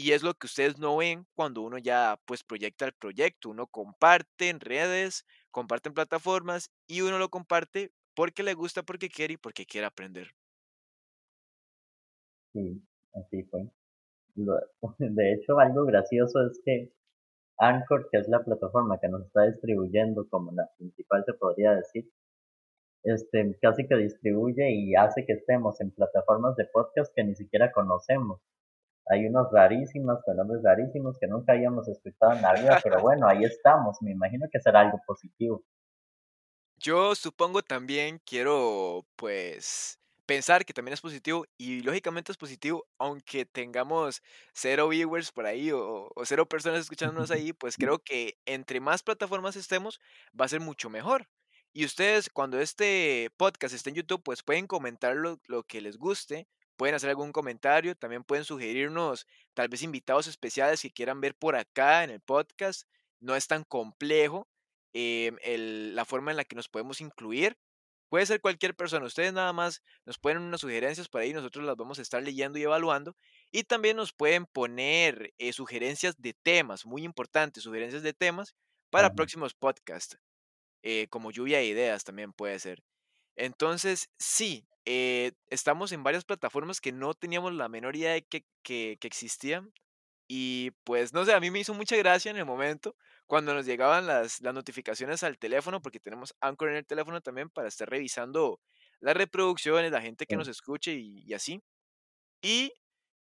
y 0.00 0.12
es 0.12 0.22
lo 0.22 0.32
que 0.32 0.46
ustedes 0.46 0.78
no 0.78 0.96
ven 0.96 1.26
cuando 1.34 1.60
uno 1.60 1.76
ya 1.76 2.18
pues 2.24 2.42
proyecta 2.42 2.86
el 2.86 2.94
proyecto, 2.94 3.50
uno 3.50 3.66
comparte 3.66 4.48
en 4.48 4.58
redes, 4.58 5.26
comparte 5.50 5.90
en 5.90 5.94
plataformas 5.94 6.70
y 6.86 7.02
uno 7.02 7.18
lo 7.18 7.28
comparte 7.28 7.92
porque 8.14 8.42
le 8.42 8.54
gusta, 8.54 8.82
porque 8.82 9.10
quiere 9.10 9.34
y 9.34 9.36
porque 9.36 9.66
quiere 9.66 9.86
aprender. 9.86 10.28
Sí, 12.54 12.82
así 13.12 13.42
fue. 13.44 13.68
De 14.98 15.34
hecho, 15.34 15.58
algo 15.58 15.84
gracioso 15.84 16.46
es 16.46 16.60
que 16.64 16.92
Anchor, 17.58 18.08
que 18.10 18.18
es 18.18 18.28
la 18.28 18.42
plataforma 18.42 18.98
que 19.00 19.08
nos 19.08 19.26
está 19.26 19.42
distribuyendo 19.44 20.26
como 20.30 20.50
la 20.52 20.70
principal 20.78 21.24
se 21.26 21.34
podría 21.34 21.74
decir, 21.74 22.10
este, 23.02 23.58
casi 23.60 23.86
que 23.86 23.96
distribuye 23.96 24.70
y 24.70 24.94
hace 24.94 25.26
que 25.26 25.34
estemos 25.34 25.78
en 25.82 25.90
plataformas 25.90 26.56
de 26.56 26.64
podcast 26.72 27.12
que 27.14 27.24
ni 27.24 27.34
siquiera 27.34 27.70
conocemos. 27.70 28.40
Hay 29.10 29.26
unos 29.26 29.48
rarísimos, 29.52 30.20
con 30.24 30.36
nombres 30.36 30.62
rarísimos 30.62 31.18
que 31.18 31.26
nunca 31.26 31.52
habíamos 31.52 31.88
escuchado 31.88 32.32
en 32.32 32.42
la 32.42 32.54
vida, 32.54 32.80
pero 32.82 33.00
bueno, 33.02 33.26
ahí 33.26 33.42
estamos. 33.44 33.98
Me 34.02 34.12
imagino 34.12 34.46
que 34.52 34.60
será 34.60 34.80
algo 34.80 35.00
positivo. 35.04 35.64
Yo 36.76 37.14
supongo 37.14 37.62
también 37.62 38.20
quiero, 38.24 39.04
pues, 39.16 39.98
pensar 40.26 40.64
que 40.64 40.72
también 40.72 40.94
es 40.94 41.00
positivo 41.00 41.44
y 41.58 41.82
lógicamente 41.82 42.30
es 42.30 42.38
positivo, 42.38 42.86
aunque 42.98 43.44
tengamos 43.44 44.22
cero 44.52 44.88
viewers 44.88 45.32
por 45.32 45.44
ahí 45.44 45.72
o, 45.72 46.08
o 46.14 46.24
cero 46.24 46.48
personas 46.48 46.80
escuchándonos 46.80 47.30
ahí, 47.32 47.52
pues 47.52 47.76
creo 47.76 47.98
que 47.98 48.38
entre 48.46 48.78
más 48.78 49.02
plataformas 49.02 49.56
estemos, 49.56 50.00
va 50.40 50.44
a 50.44 50.48
ser 50.48 50.60
mucho 50.60 50.88
mejor. 50.88 51.26
Y 51.72 51.84
ustedes, 51.84 52.30
cuando 52.30 52.60
este 52.60 53.30
podcast 53.36 53.74
esté 53.74 53.90
en 53.90 53.96
YouTube, 53.96 54.22
pues 54.22 54.42
pueden 54.44 54.68
comentar 54.68 55.16
lo, 55.16 55.40
lo 55.48 55.64
que 55.64 55.80
les 55.80 55.98
guste, 55.98 56.46
pueden 56.80 56.96
hacer 56.96 57.10
algún 57.10 57.32
comentario, 57.32 57.94
también 57.96 58.24
pueden 58.24 58.44
sugerirnos 58.46 59.26
tal 59.54 59.68
vez 59.68 59.82
invitados 59.84 60.26
especiales 60.28 60.82
que 60.82 60.90
quieran 60.92 61.20
ver 61.20 61.36
por 61.36 61.56
acá 61.56 62.04
en 62.04 62.10
el 62.10 62.20
podcast. 62.22 62.88
No 63.20 63.36
es 63.36 63.46
tan 63.48 63.64
complejo 63.64 64.48
em, 64.94 65.36
el- 65.42 65.94
la 65.94 66.04
forma 66.06 66.30
en 66.32 66.38
la 66.38 66.44
que 66.44 66.56
nos 66.56 66.68
podemos 66.68 67.00
incluir. 67.02 67.56
Puede 68.08 68.26
ser 68.26 68.40
cualquier 68.40 68.74
persona. 68.74 69.06
Ustedes 69.06 69.32
nada 69.32 69.52
más 69.52 69.82
nos 70.04 70.18
ponen 70.18 70.42
unas 70.42 70.60
sugerencias 70.62 71.08
por 71.08 71.20
ahí, 71.20 71.32
nosotros 71.32 71.64
las 71.64 71.76
vamos 71.76 71.98
a 71.98 72.02
estar 72.02 72.22
leyendo 72.22 72.58
y 72.58 72.62
evaluando. 72.64 73.16
Y 73.52 73.64
también 73.64 73.96
nos 73.96 74.12
pueden 74.12 74.46
poner 74.46 75.32
eh, 75.38 75.52
sugerencias 75.52 76.16
de 76.20 76.34
temas, 76.34 76.86
muy 76.86 77.04
importantes, 77.04 77.62
sugerencias 77.64 78.02
de 78.02 78.12
temas 78.14 78.54
para 78.90 79.10
próximos 79.10 79.54
podcasts, 79.54 80.18
eh, 80.82 81.08
como 81.10 81.30
lluvia 81.32 81.58
de 81.58 81.66
ideas 81.66 82.04
también 82.04 82.32
puede 82.34 82.58
ser. 82.60 82.82
Entonces, 83.40 84.10
sí, 84.18 84.68
eh, 84.84 85.32
estamos 85.48 85.92
en 85.92 86.02
varias 86.02 86.24
plataformas 86.24 86.80
que 86.80 86.92
no 86.92 87.14
teníamos 87.14 87.54
la 87.54 87.68
menor 87.70 87.96
idea 87.96 88.12
de 88.12 88.22
que, 88.24 88.44
que 88.62 88.98
que 89.00 89.08
existían 89.08 89.72
y 90.28 90.72
pues, 90.84 91.12
no 91.12 91.24
sé, 91.24 91.34
a 91.34 91.40
mí 91.40 91.50
me 91.50 91.60
hizo 91.60 91.74
mucha 91.74 91.96
gracia 91.96 92.30
en 92.30 92.36
el 92.36 92.46
momento 92.46 92.96
cuando 93.26 93.54
nos 93.54 93.66
llegaban 93.66 94.06
las, 94.06 94.40
las 94.42 94.54
notificaciones 94.54 95.22
al 95.24 95.38
teléfono, 95.38 95.82
porque 95.82 96.00
tenemos 96.00 96.34
Anchor 96.40 96.70
en 96.70 96.76
el 96.76 96.86
teléfono 96.86 97.20
también 97.20 97.50
para 97.50 97.68
estar 97.68 97.88
revisando 97.90 98.60
las 99.00 99.16
reproducciones, 99.16 99.90
la 99.92 100.02
gente 100.02 100.26
que 100.26 100.36
nos 100.36 100.48
escuche 100.48 100.92
y, 100.94 101.24
y 101.26 101.34
así. 101.34 101.62
Y 102.42 102.72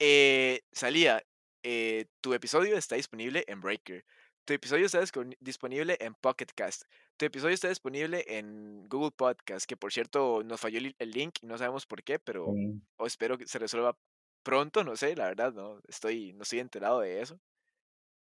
eh, 0.00 0.62
salía, 0.72 1.22
eh, 1.62 2.06
tu 2.20 2.34
episodio 2.34 2.76
está 2.76 2.96
disponible 2.96 3.44
en 3.48 3.60
Breaker. 3.60 4.04
Tu 4.44 4.54
episodio 4.54 4.86
está 4.86 5.00
disponible 5.38 5.96
en 6.00 6.14
Pocket 6.14 6.48
Cast. 6.54 6.82
Tu 7.16 7.26
episodio 7.26 7.54
está 7.54 7.68
disponible 7.68 8.24
en 8.26 8.88
Google 8.88 9.12
Podcast, 9.12 9.66
que 9.66 9.76
por 9.76 9.92
cierto 9.92 10.42
nos 10.42 10.60
falló 10.60 10.78
el, 10.78 11.10
link 11.10 11.38
y 11.42 11.46
no 11.46 11.56
sabemos 11.58 11.86
por 11.86 12.02
qué, 12.02 12.18
pero 12.18 12.52
sí. 12.52 12.82
o 12.96 13.06
espero 13.06 13.38
que 13.38 13.46
se 13.46 13.60
resuelva 13.60 13.96
pronto, 14.42 14.82
no 14.82 14.96
sé, 14.96 15.14
la 15.14 15.26
verdad, 15.26 15.52
no 15.52 15.80
estoy, 15.86 16.32
no 16.32 16.42
estoy 16.42 16.58
enterado 16.58 17.00
de 17.00 17.20
eso. 17.20 17.40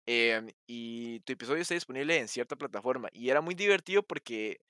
Em, 0.05 0.51
y 0.67 1.21
tu 1.21 1.33
episodio 1.33 1.61
está 1.61 1.73
disponible 1.73 2.17
en 2.17 2.27
cierta 2.27 2.55
plataforma. 2.55 3.09
Y 3.13 3.29
era 3.29 3.41
muy 3.41 3.55
divertido 3.55 4.03
porque 4.03 4.61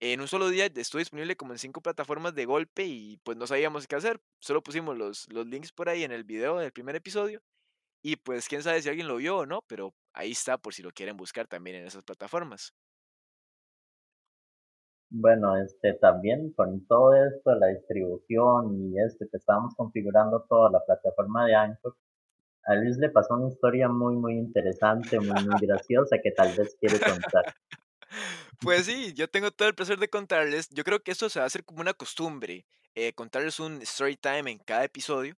en 0.00 0.20
un 0.20 0.28
solo 0.28 0.48
día 0.50 0.66
estuvo 0.66 0.98
disponible 1.00 1.36
como 1.36 1.52
en 1.52 1.58
cinco 1.58 1.80
plataformas 1.80 2.34
de 2.34 2.44
golpe 2.44 2.84
y 2.84 3.18
pues 3.24 3.36
no 3.36 3.46
sabíamos 3.46 3.86
qué 3.88 3.96
hacer. 3.96 4.20
Solo 4.40 4.62
pusimos 4.62 4.96
los, 4.96 5.28
los 5.32 5.46
links 5.46 5.72
por 5.72 5.88
ahí 5.88 6.04
en 6.04 6.12
el 6.12 6.24
video 6.24 6.58
del 6.58 6.72
primer 6.72 6.96
episodio. 6.96 7.42
Y 8.02 8.16
pues 8.16 8.48
quién 8.48 8.62
sabe 8.62 8.82
si 8.82 8.88
alguien 8.88 9.08
lo 9.08 9.16
vio 9.16 9.38
o 9.38 9.46
no, 9.46 9.62
pero 9.68 9.94
ahí 10.12 10.32
está 10.32 10.58
por 10.58 10.74
si 10.74 10.82
lo 10.82 10.90
quieren 10.90 11.16
buscar 11.16 11.46
también 11.46 11.76
en 11.76 11.86
esas 11.86 12.04
plataformas. 12.04 12.74
Bueno, 15.10 15.56
este, 15.58 15.92
también 15.94 16.52
con 16.54 16.86
todo 16.86 17.14
esto, 17.14 17.54
la 17.54 17.66
distribución 17.66 18.74
y 18.74 18.98
esto 18.98 19.26
que 19.30 19.36
estábamos 19.36 19.74
configurando 19.76 20.46
toda 20.48 20.70
la 20.70 20.80
plataforma 20.86 21.44
de 21.44 21.54
Anchor, 21.54 21.94
a 22.64 22.74
Luis 22.76 22.96
le 22.96 23.10
pasó 23.10 23.34
una 23.34 23.48
historia 23.48 23.88
muy, 23.88 24.16
muy 24.16 24.34
interesante, 24.38 25.18
muy, 25.18 25.44
muy 25.44 25.60
graciosa 25.60 26.16
que 26.22 26.30
tal 26.30 26.56
vez 26.56 26.76
quiere 26.80 26.98
contar. 26.98 27.44
Pues 28.60 28.86
sí, 28.86 29.12
yo 29.14 29.28
tengo 29.28 29.50
todo 29.50 29.68
el 29.68 29.74
placer 29.74 29.98
de 29.98 30.08
contarles. 30.08 30.68
Yo 30.68 30.84
creo 30.84 31.02
que 31.02 31.10
esto 31.10 31.28
se 31.28 31.40
va 31.40 31.44
a 31.44 31.46
hacer 31.46 31.64
como 31.64 31.80
una 31.80 31.94
costumbre, 31.94 32.64
eh, 32.94 33.12
contarles 33.12 33.58
un 33.58 33.82
story 33.82 34.16
time 34.16 34.52
en 34.52 34.58
cada 34.58 34.84
episodio, 34.84 35.34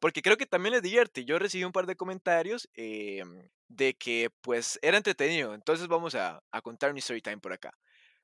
porque 0.00 0.22
creo 0.22 0.36
que 0.36 0.46
también 0.46 0.74
les 0.74 0.82
divierte. 0.82 1.24
Yo 1.24 1.38
recibí 1.38 1.64
un 1.64 1.72
par 1.72 1.86
de 1.86 1.96
comentarios 1.96 2.68
em, 2.74 3.48
de 3.68 3.94
que 3.94 4.30
pues 4.40 4.78
era 4.82 4.96
entretenido, 4.96 5.54
entonces 5.54 5.88
vamos 5.88 6.14
a, 6.14 6.42
contar 6.62 6.90
un 6.92 6.98
story 6.98 7.22
time 7.22 7.38
por 7.38 7.52
acá. 7.52 7.72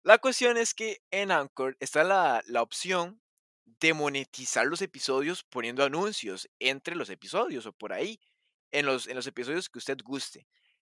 La 0.03 0.19
cuestión 0.19 0.57
es 0.57 0.75
que 0.75 1.01
en 1.11 1.31
Anchor 1.31 1.77
está 1.81 2.05
la, 2.05 2.43
la 2.47 2.63
opción 2.63 3.21
de 3.81 3.95
monetizar 3.95 4.67
los 4.67 4.83
episodios 4.83 5.43
poniendo 5.45 5.85
anuncios 5.85 6.49
entre 6.59 6.95
los 6.97 7.11
episodios 7.11 7.67
o 7.67 7.73
por 7.73 7.93
ahí, 7.93 8.21
en 8.73 8.87
los, 8.87 9.07
en 9.07 9.17
los 9.17 9.27
episodios 9.27 9.69
que 9.69 9.79
usted 9.79 9.99
guste. 10.05 10.47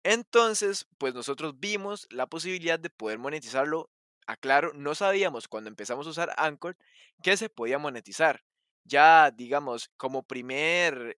Entonces, 0.04 0.88
pues 0.98 1.14
nosotros 1.14 1.60
vimos 1.60 2.08
la 2.10 2.28
posibilidad 2.28 2.80
de 2.80 2.90
poder 2.90 3.20
monetizarlo. 3.20 3.90
Aclaro, 4.28 4.72
no 4.74 4.96
sabíamos 4.96 5.48
cuando 5.48 5.70
empezamos 5.70 6.08
a 6.08 6.12
usar 6.12 6.34
Anchor 6.38 6.78
que 7.22 7.38
se 7.38 7.50
podía 7.50 7.78
monetizar. 7.80 8.44
Ya, 8.84 9.32
digamos, 9.32 9.90
como 9.98 10.24
primer 10.24 11.18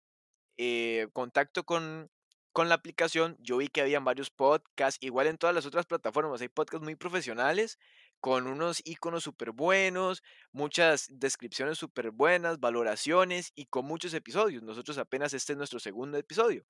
eh, 0.58 1.08
contacto 1.12 1.64
con, 1.64 2.10
con 2.52 2.68
la 2.68 2.76
aplicación, 2.76 3.36
yo 3.40 3.58
vi 3.58 3.68
que 3.68 3.82
habían 3.82 4.04
varios 4.04 4.30
podcasts, 4.30 4.98
igual 5.02 5.26
en 5.28 5.38
todas 5.38 5.54
las 5.54 5.66
otras 5.66 5.86
plataformas, 5.86 6.40
hay 6.42 6.48
podcasts 6.48 6.84
muy 6.84 6.96
profesionales, 6.96 7.78
con 8.20 8.46
unos 8.46 8.82
iconos 8.84 9.24
súper 9.24 9.52
buenos, 9.52 10.22
muchas 10.52 11.06
descripciones 11.10 11.78
súper 11.78 12.10
buenas, 12.12 12.60
valoraciones 12.60 13.52
y 13.56 13.66
con 13.66 13.84
muchos 13.86 14.14
episodios. 14.14 14.62
Nosotros 14.62 14.98
apenas 14.98 15.34
este 15.34 15.54
es 15.54 15.58
nuestro 15.58 15.80
segundo 15.80 16.18
episodio, 16.18 16.64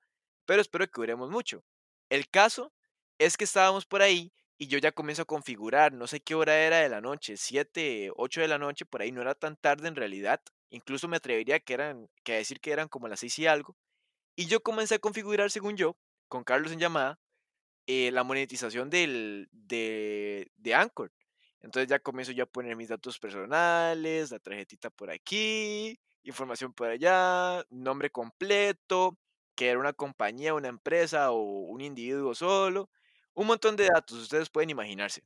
pero 0.47 0.63
espero 0.63 0.87
que 0.87 0.93
duremos 1.01 1.31
mucho. 1.31 1.65
El 2.11 2.29
caso 2.29 2.73
es 3.19 3.37
que 3.37 3.45
estábamos 3.45 3.87
por 3.87 4.03
ahí 4.03 4.33
y 4.59 4.69
yo 4.69 4.79
ya 4.79 4.93
comienzo 4.93 5.23
a 5.23 5.25
configurar, 5.27 5.93
no 5.93 6.07
sé 6.07 6.21
qué 6.21 6.35
hora 6.35 6.57
era 6.57 6.79
de 6.79 6.89
la 6.89 7.01
noche, 7.01 7.37
7 7.37 8.11
8 8.17 8.41
de 8.43 8.49
la 8.49 8.59
noche, 8.59 8.87
por 8.87 9.03
ahí 9.03 9.13
no 9.13 9.21
era 9.23 9.35
tan 9.35 9.57
tarde 9.57 9.89
en 9.89 9.97
realidad, 9.97 10.41
incluso 10.73 11.09
me 11.09 11.19
atrevería 11.19 11.61
que 11.61 11.75
eran, 11.75 12.09
que 12.25 12.33
a 12.35 12.37
decir 12.37 12.61
que 12.61 12.73
eran 12.73 12.89
como 12.89 13.09
las 13.09 13.21
6 13.21 13.39
y 13.41 13.47
algo, 13.47 13.77
y 14.37 14.47
yo 14.47 14.63
comencé 14.63 14.97
a 14.97 14.99
configurar, 14.99 15.51
según 15.51 15.77
yo, 15.77 15.97
con 16.29 16.45
Carlos 16.45 16.73
en 16.73 16.81
llamada, 16.81 17.21
eh, 17.87 18.11
la 18.13 18.25
monetización 18.25 18.91
del, 18.91 19.49
de, 19.53 20.51
de 20.57 20.75
Anchor. 20.75 21.13
Entonces 21.61 21.89
ya 21.89 21.99
comienzo 22.01 22.33
yo 22.33 22.45
a 22.45 22.47
poner 22.47 22.77
mis 22.77 22.89
datos 22.89 23.19
personales, 23.19 24.31
la 24.31 24.39
tarjetita 24.39 24.91
por 24.91 25.11
aquí, 25.11 25.99
información 26.25 26.73
por 26.73 26.89
allá, 26.89 27.65
nombre 27.71 28.11
completo, 28.11 29.17
que 29.55 29.69
era 29.69 29.79
una 29.79 29.93
compañía, 29.93 30.55
una 30.55 30.69
empresa 30.69 31.31
o 31.31 31.41
un 31.43 31.81
individuo 31.81 32.35
solo, 32.35 32.91
un 33.35 33.47
montón 33.47 33.77
de 33.77 33.89
datos, 33.93 34.19
ustedes 34.19 34.51
pueden 34.51 34.71
imaginarse, 34.71 35.23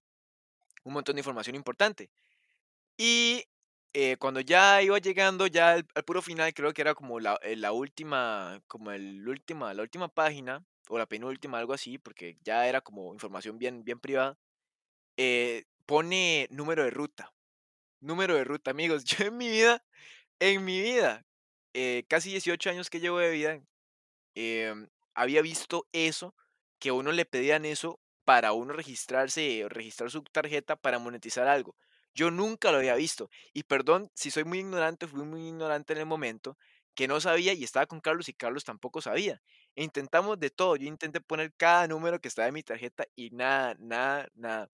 un 0.85 0.95
montón 0.95 1.17
de 1.17 1.21
información 1.21 1.57
importante. 1.57 2.11
Y 2.99 3.45
eh, 3.99 4.17
cuando 4.19 4.41
ya 4.41 4.83
iba 4.83 4.99
llegando 4.99 5.47
ya 5.47 5.73
al, 5.73 5.87
al 5.95 6.05
puro 6.05 6.23
final, 6.23 6.53
creo 6.55 6.73
que 6.75 6.83
era 6.83 6.95
como 6.95 7.19
la, 7.21 7.39
eh, 7.43 7.57
la 7.57 7.73
última, 7.73 8.61
como 8.69 8.93
el 8.93 9.27
última, 9.27 9.73
la 9.75 9.83
última 9.83 10.09
página, 10.09 10.65
o 10.89 10.99
la 10.99 11.07
penúltima, 11.07 11.59
algo 11.59 11.73
así, 11.73 11.99
porque 11.99 12.39
ya 12.45 12.69
era 12.69 12.81
como 12.83 13.13
información 13.15 13.59
bien, 13.59 13.85
bien 13.85 13.99
privada, 14.01 14.39
eh, 15.17 15.65
pone 15.87 16.49
número 16.51 16.85
de 16.85 16.91
ruta. 16.91 17.33
Número 18.01 18.35
de 18.37 18.45
ruta, 18.45 18.71
amigos. 18.73 19.05
Yo 19.25 19.27
en 19.27 19.37
mi 19.39 19.49
vida, 19.51 19.85
en 20.41 20.65
mi 20.65 20.81
vida, 20.83 21.25
eh, 21.75 22.05
casi 22.09 22.31
18 22.31 22.71
años 22.71 22.91
que 22.91 23.01
llevo 23.01 23.19
de 23.21 23.31
vida, 23.33 23.61
em, 24.35 24.89
había 25.15 25.43
visto 25.43 25.87
eso, 25.93 26.35
que 26.79 26.91
a 26.91 26.93
uno 26.95 27.13
le 27.13 27.25
pedían 27.27 27.65
eso 27.65 28.01
para 28.25 28.53
uno 28.53 28.73
registrarse 28.75 29.67
registrar 29.71 30.11
su 30.11 30.23
tarjeta 30.25 30.77
para 30.77 30.99
monetizar 30.99 31.49
algo. 31.49 31.77
Yo 32.17 32.31
nunca 32.31 32.73
lo 32.73 32.79
había 32.79 32.95
visto. 32.97 33.31
Y 33.53 33.65
perdón 33.65 34.11
si 34.15 34.31
soy 34.31 34.45
muy 34.45 34.59
ignorante, 34.61 35.07
fui 35.07 35.25
muy 35.25 35.47
ignorante 35.49 35.93
en 35.93 36.01
el 36.01 36.07
momento, 36.07 36.57
que 36.95 37.07
no 37.09 37.21
sabía 37.21 37.53
y 37.53 37.63
estaba 37.63 37.87
con 37.87 38.01
Carlos 38.01 38.29
y 38.31 38.35
Carlos 38.35 38.65
tampoco 38.65 39.03
sabía. 39.03 39.43
E 39.77 39.85
intentamos 39.85 40.41
de 40.41 40.49
todo. 40.51 40.77
Yo 40.77 40.89
intenté 40.89 41.21
poner 41.21 41.53
cada 41.57 41.87
número 41.89 42.19
que 42.21 42.29
estaba 42.29 42.49
en 42.49 42.55
mi 42.55 42.63
tarjeta 42.63 43.05
y 43.15 43.31
nada, 43.31 43.77
nada, 43.79 44.29
nada. 44.35 44.71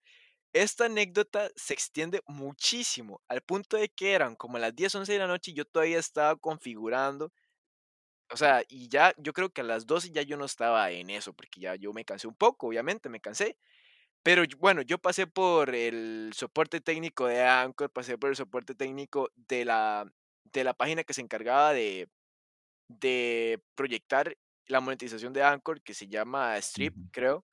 Esta 0.53 0.85
anécdota 0.85 1.49
se 1.55 1.73
extiende 1.73 2.21
muchísimo, 2.27 3.21
al 3.27 3.41
punto 3.41 3.77
de 3.77 3.89
que 3.89 4.13
eran 4.13 4.35
como 4.35 4.59
las 4.59 4.75
10, 4.75 4.95
11 4.95 5.13
de 5.13 5.19
la 5.19 5.27
noche 5.27 5.51
y 5.51 5.55
yo 5.55 5.65
todavía 5.65 5.99
estaba 5.99 6.35
configurando. 6.37 7.31
O 8.31 8.37
sea, 8.37 8.63
y 8.67 8.87
ya 8.89 9.13
yo 9.17 9.33
creo 9.33 9.49
que 9.51 9.61
a 9.61 9.63
las 9.63 9.85
12 9.85 10.11
ya 10.11 10.21
yo 10.23 10.37
no 10.37 10.45
estaba 10.45 10.89
en 10.91 11.09
eso, 11.09 11.33
porque 11.33 11.59
ya 11.61 11.75
yo 11.75 11.93
me 11.93 12.05
cansé 12.05 12.27
un 12.27 12.35
poco, 12.35 12.67
obviamente, 12.67 13.09
me 13.09 13.19
cansé. 13.21 13.57
Pero 14.23 14.43
bueno, 14.57 14.81
yo 14.81 14.97
pasé 14.97 15.27
por 15.27 15.75
el 15.75 16.31
soporte 16.33 16.79
técnico 16.79 17.27
de 17.27 17.43
Anchor, 17.43 17.91
pasé 17.91 18.17
por 18.17 18.29
el 18.29 18.37
soporte 18.37 18.73
técnico 18.73 19.29
de 19.35 19.65
la, 19.65 20.09
de 20.45 20.63
la 20.63 20.73
página 20.73 21.03
que 21.03 21.13
se 21.13 21.21
encargaba 21.21 21.73
de, 21.73 22.09
de 22.87 23.61
proyectar 23.75 24.37
la 24.67 24.79
monetización 24.79 25.33
de 25.33 25.43
Anchor, 25.43 25.81
que 25.81 25.93
se 25.93 26.07
llama 26.07 26.57
Strip, 26.57 26.95
creo. 27.11 27.45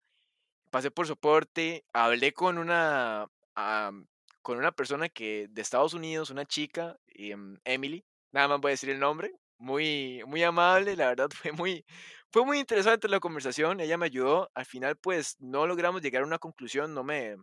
Pasé 0.70 0.92
por 0.92 1.08
soporte, 1.08 1.84
hablé 1.92 2.32
con 2.32 2.56
una, 2.58 3.26
am, 3.56 4.06
con 4.42 4.58
una 4.58 4.70
persona 4.72 5.08
que 5.08 5.48
de 5.50 5.62
Estados 5.62 5.94
Unidos, 5.94 6.30
una 6.30 6.46
chica, 6.46 6.96
em, 7.08 7.58
Emily, 7.64 8.04
nada 8.32 8.46
más 8.48 8.60
voy 8.60 8.70
a 8.70 8.74
decir 8.74 8.90
el 8.90 9.00
nombre, 9.00 9.32
muy, 9.58 10.22
muy 10.26 10.42
amable, 10.44 10.94
la 10.96 11.08
verdad 11.08 11.28
fue 11.42 11.52
muy, 11.52 11.84
fue 12.30 12.44
muy 12.44 12.58
interesante 12.58 13.08
la 13.08 13.20
conversación, 13.20 13.80
ella 13.80 13.99
me 13.99 14.06
ayudó, 14.06 14.50
al 14.54 14.66
final 14.66 14.96
pues 14.96 15.37
no 15.40 15.66
logramos 15.66 16.02
llegar 16.02 16.22
a 16.22 16.26
una 16.26 16.38
conclusión, 16.38 16.94
no 16.94 17.02
me, 17.04 17.37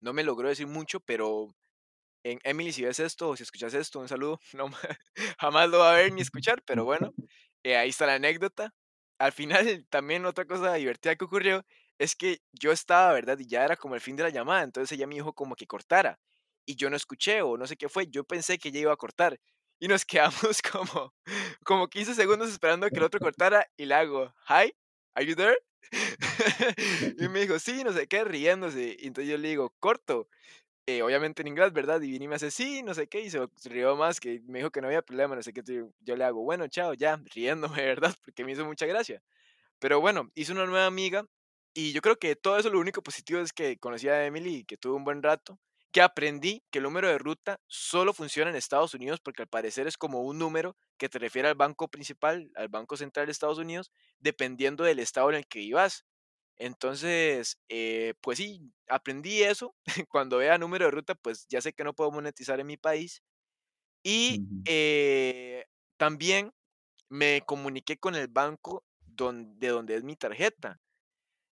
no 0.00 0.12
me 0.12 0.24
logró 0.24 0.48
decir 0.48 0.66
mucho, 0.66 1.00
pero 1.00 1.54
en 2.24 2.40
Emily, 2.44 2.72
si 2.72 2.84
ves 2.84 3.00
esto 3.00 3.30
o 3.30 3.36
si 3.36 3.44
escuchas 3.44 3.74
esto, 3.74 4.00
un 4.00 4.08
saludo. 4.08 4.40
No, 4.54 4.70
jamás 5.38 5.68
lo 5.70 5.80
va 5.80 5.92
a 5.94 5.96
ver 5.96 6.12
ni 6.12 6.22
escuchar, 6.22 6.62
pero 6.66 6.84
bueno, 6.84 7.14
eh, 7.62 7.76
ahí 7.76 7.90
está 7.90 8.06
la 8.06 8.14
anécdota. 8.14 8.74
Al 9.18 9.32
final, 9.32 9.86
también 9.90 10.26
otra 10.26 10.44
cosa 10.46 10.74
divertida 10.74 11.16
que 11.16 11.24
ocurrió 11.24 11.64
es 11.98 12.16
que 12.16 12.40
yo 12.52 12.72
estaba, 12.72 13.12
¿verdad? 13.12 13.38
Y 13.38 13.46
ya 13.48 13.64
era 13.64 13.76
como 13.76 13.94
el 13.94 14.00
fin 14.00 14.16
de 14.16 14.24
la 14.24 14.30
llamada, 14.30 14.62
entonces 14.64 14.96
ella 14.96 15.06
me 15.06 15.14
dijo 15.16 15.32
como 15.34 15.56
que 15.56 15.66
cortara. 15.66 16.18
Y 16.66 16.76
yo 16.76 16.90
no 16.90 16.96
escuché 16.96 17.42
o 17.42 17.56
no 17.56 17.66
sé 17.66 17.76
qué 17.76 17.88
fue, 17.88 18.08
yo 18.08 18.24
pensé 18.24 18.58
que 18.58 18.68
ella 18.70 18.80
iba 18.80 18.92
a 18.92 18.96
cortar. 18.96 19.38
Y 19.78 19.88
nos 19.88 20.04
quedamos 20.04 20.62
como, 20.72 21.14
como 21.64 21.88
15 21.88 22.14
segundos 22.14 22.50
esperando 22.50 22.86
a 22.86 22.90
que 22.90 22.96
el 22.96 23.04
otro 23.04 23.20
cortara 23.34 23.66
y 23.76 23.86
le 23.86 23.94
hago, 23.94 24.34
hi, 24.48 24.74
are 25.14 25.26
you 25.26 25.34
there? 25.34 25.56
y 27.18 27.28
me 27.28 27.40
dijo, 27.40 27.58
sí, 27.58 27.84
no 27.84 27.92
sé 27.92 28.06
qué, 28.08 28.24
riéndose. 28.24 28.96
Y 28.98 29.08
entonces 29.08 29.30
yo 29.30 29.38
le 29.38 29.48
digo, 29.48 29.74
corto 29.78 30.28
eh, 30.88 31.02
obviamente 31.02 31.42
en 31.42 31.48
inglés, 31.48 31.72
¿verdad? 31.72 32.00
Y 32.00 32.10
Vini 32.12 32.28
me 32.28 32.36
hace, 32.36 32.50
sí, 32.52 32.82
no 32.84 32.94
sé 32.94 33.08
qué, 33.08 33.20
y 33.20 33.28
se 33.30 33.40
rió 33.64 33.96
más, 33.96 34.20
que 34.20 34.40
me 34.46 34.60
dijo 34.60 34.70
que 34.70 34.80
no 34.80 34.86
había 34.86 35.02
problema, 35.02 35.34
no 35.34 35.42
sé 35.42 35.52
qué, 35.52 35.62
yo 35.66 35.90
yo 36.00 36.16
le 36.16 36.24
hago, 36.24 36.42
bueno, 36.42 36.68
chao, 36.68 36.94
ya, 36.94 37.20
riéndome, 37.34 37.84
¿verdad? 37.84 38.14
Porque 38.24 38.44
me 38.44 38.52
hizo 38.52 38.64
mucha 38.64 38.86
gracia. 38.86 39.20
Pero 39.80 40.00
bueno, 40.00 40.30
hice 40.34 40.52
una 40.52 40.66
nueva 40.66 40.86
amiga 40.86 41.26
y 41.74 41.92
yo 41.92 42.02
creo 42.02 42.16
que 42.18 42.36
todo 42.36 42.58
eso 42.58 42.70
lo 42.70 42.80
único 42.80 43.02
positivo 43.02 43.40
es 43.40 43.52
que 43.52 43.78
conocí 43.78 44.08
a 44.08 44.26
Emily 44.26 44.56
y 44.58 44.64
que 44.64 44.76
tuve 44.78 44.96
un 44.96 45.04
buen 45.04 45.22
rato, 45.22 45.58
que 45.92 46.02
aprendí 46.02 46.62
que 46.70 46.78
el 46.78 46.84
número 46.84 47.08
de 47.08 47.18
ruta 47.18 47.60
solo 47.66 48.12
funciona 48.12 48.50
en 48.50 48.56
Estados 48.56 48.94
Unidos 48.94 49.20
porque 49.20 49.42
al 49.42 49.48
parecer 49.48 49.86
es 49.86 49.96
como 49.96 50.22
un 50.22 50.38
número 50.38 50.76
que 50.98 51.08
te 51.08 51.18
refiere 51.18 51.48
al 51.48 51.54
banco 51.54 51.88
principal, 51.88 52.50
al 52.56 52.68
Banco 52.68 52.96
Central 52.96 53.26
de 53.26 53.32
Estados 53.32 53.58
Unidos, 53.58 53.90
dependiendo 54.18 54.84
del 54.84 54.98
estado 54.98 55.30
en 55.30 55.36
el 55.36 55.46
que 55.46 55.60
vivas. 55.60 56.04
Entonces, 56.56 57.58
eh, 57.68 58.14
pues 58.22 58.38
sí, 58.38 58.72
aprendí 58.88 59.42
eso. 59.42 59.76
Cuando 60.10 60.38
vea 60.38 60.58
número 60.58 60.86
de 60.86 60.90
ruta, 60.92 61.14
pues 61.14 61.46
ya 61.48 61.60
sé 61.62 61.72
que 61.74 61.84
no 61.84 61.94
puedo 61.94 62.10
monetizar 62.12 62.60
en 62.60 62.66
mi 62.66 62.76
país. 62.78 63.22
Y 64.02 64.44
eh, 64.64 65.64
también 65.96 66.52
me 67.10 67.42
comuniqué 67.46 67.98
con 67.98 68.14
el 68.16 68.28
banco 68.28 68.84
don- 69.06 69.58
de 69.60 69.68
donde 69.68 69.96
es 69.96 70.04
mi 70.04 70.16
tarjeta. 70.16 70.80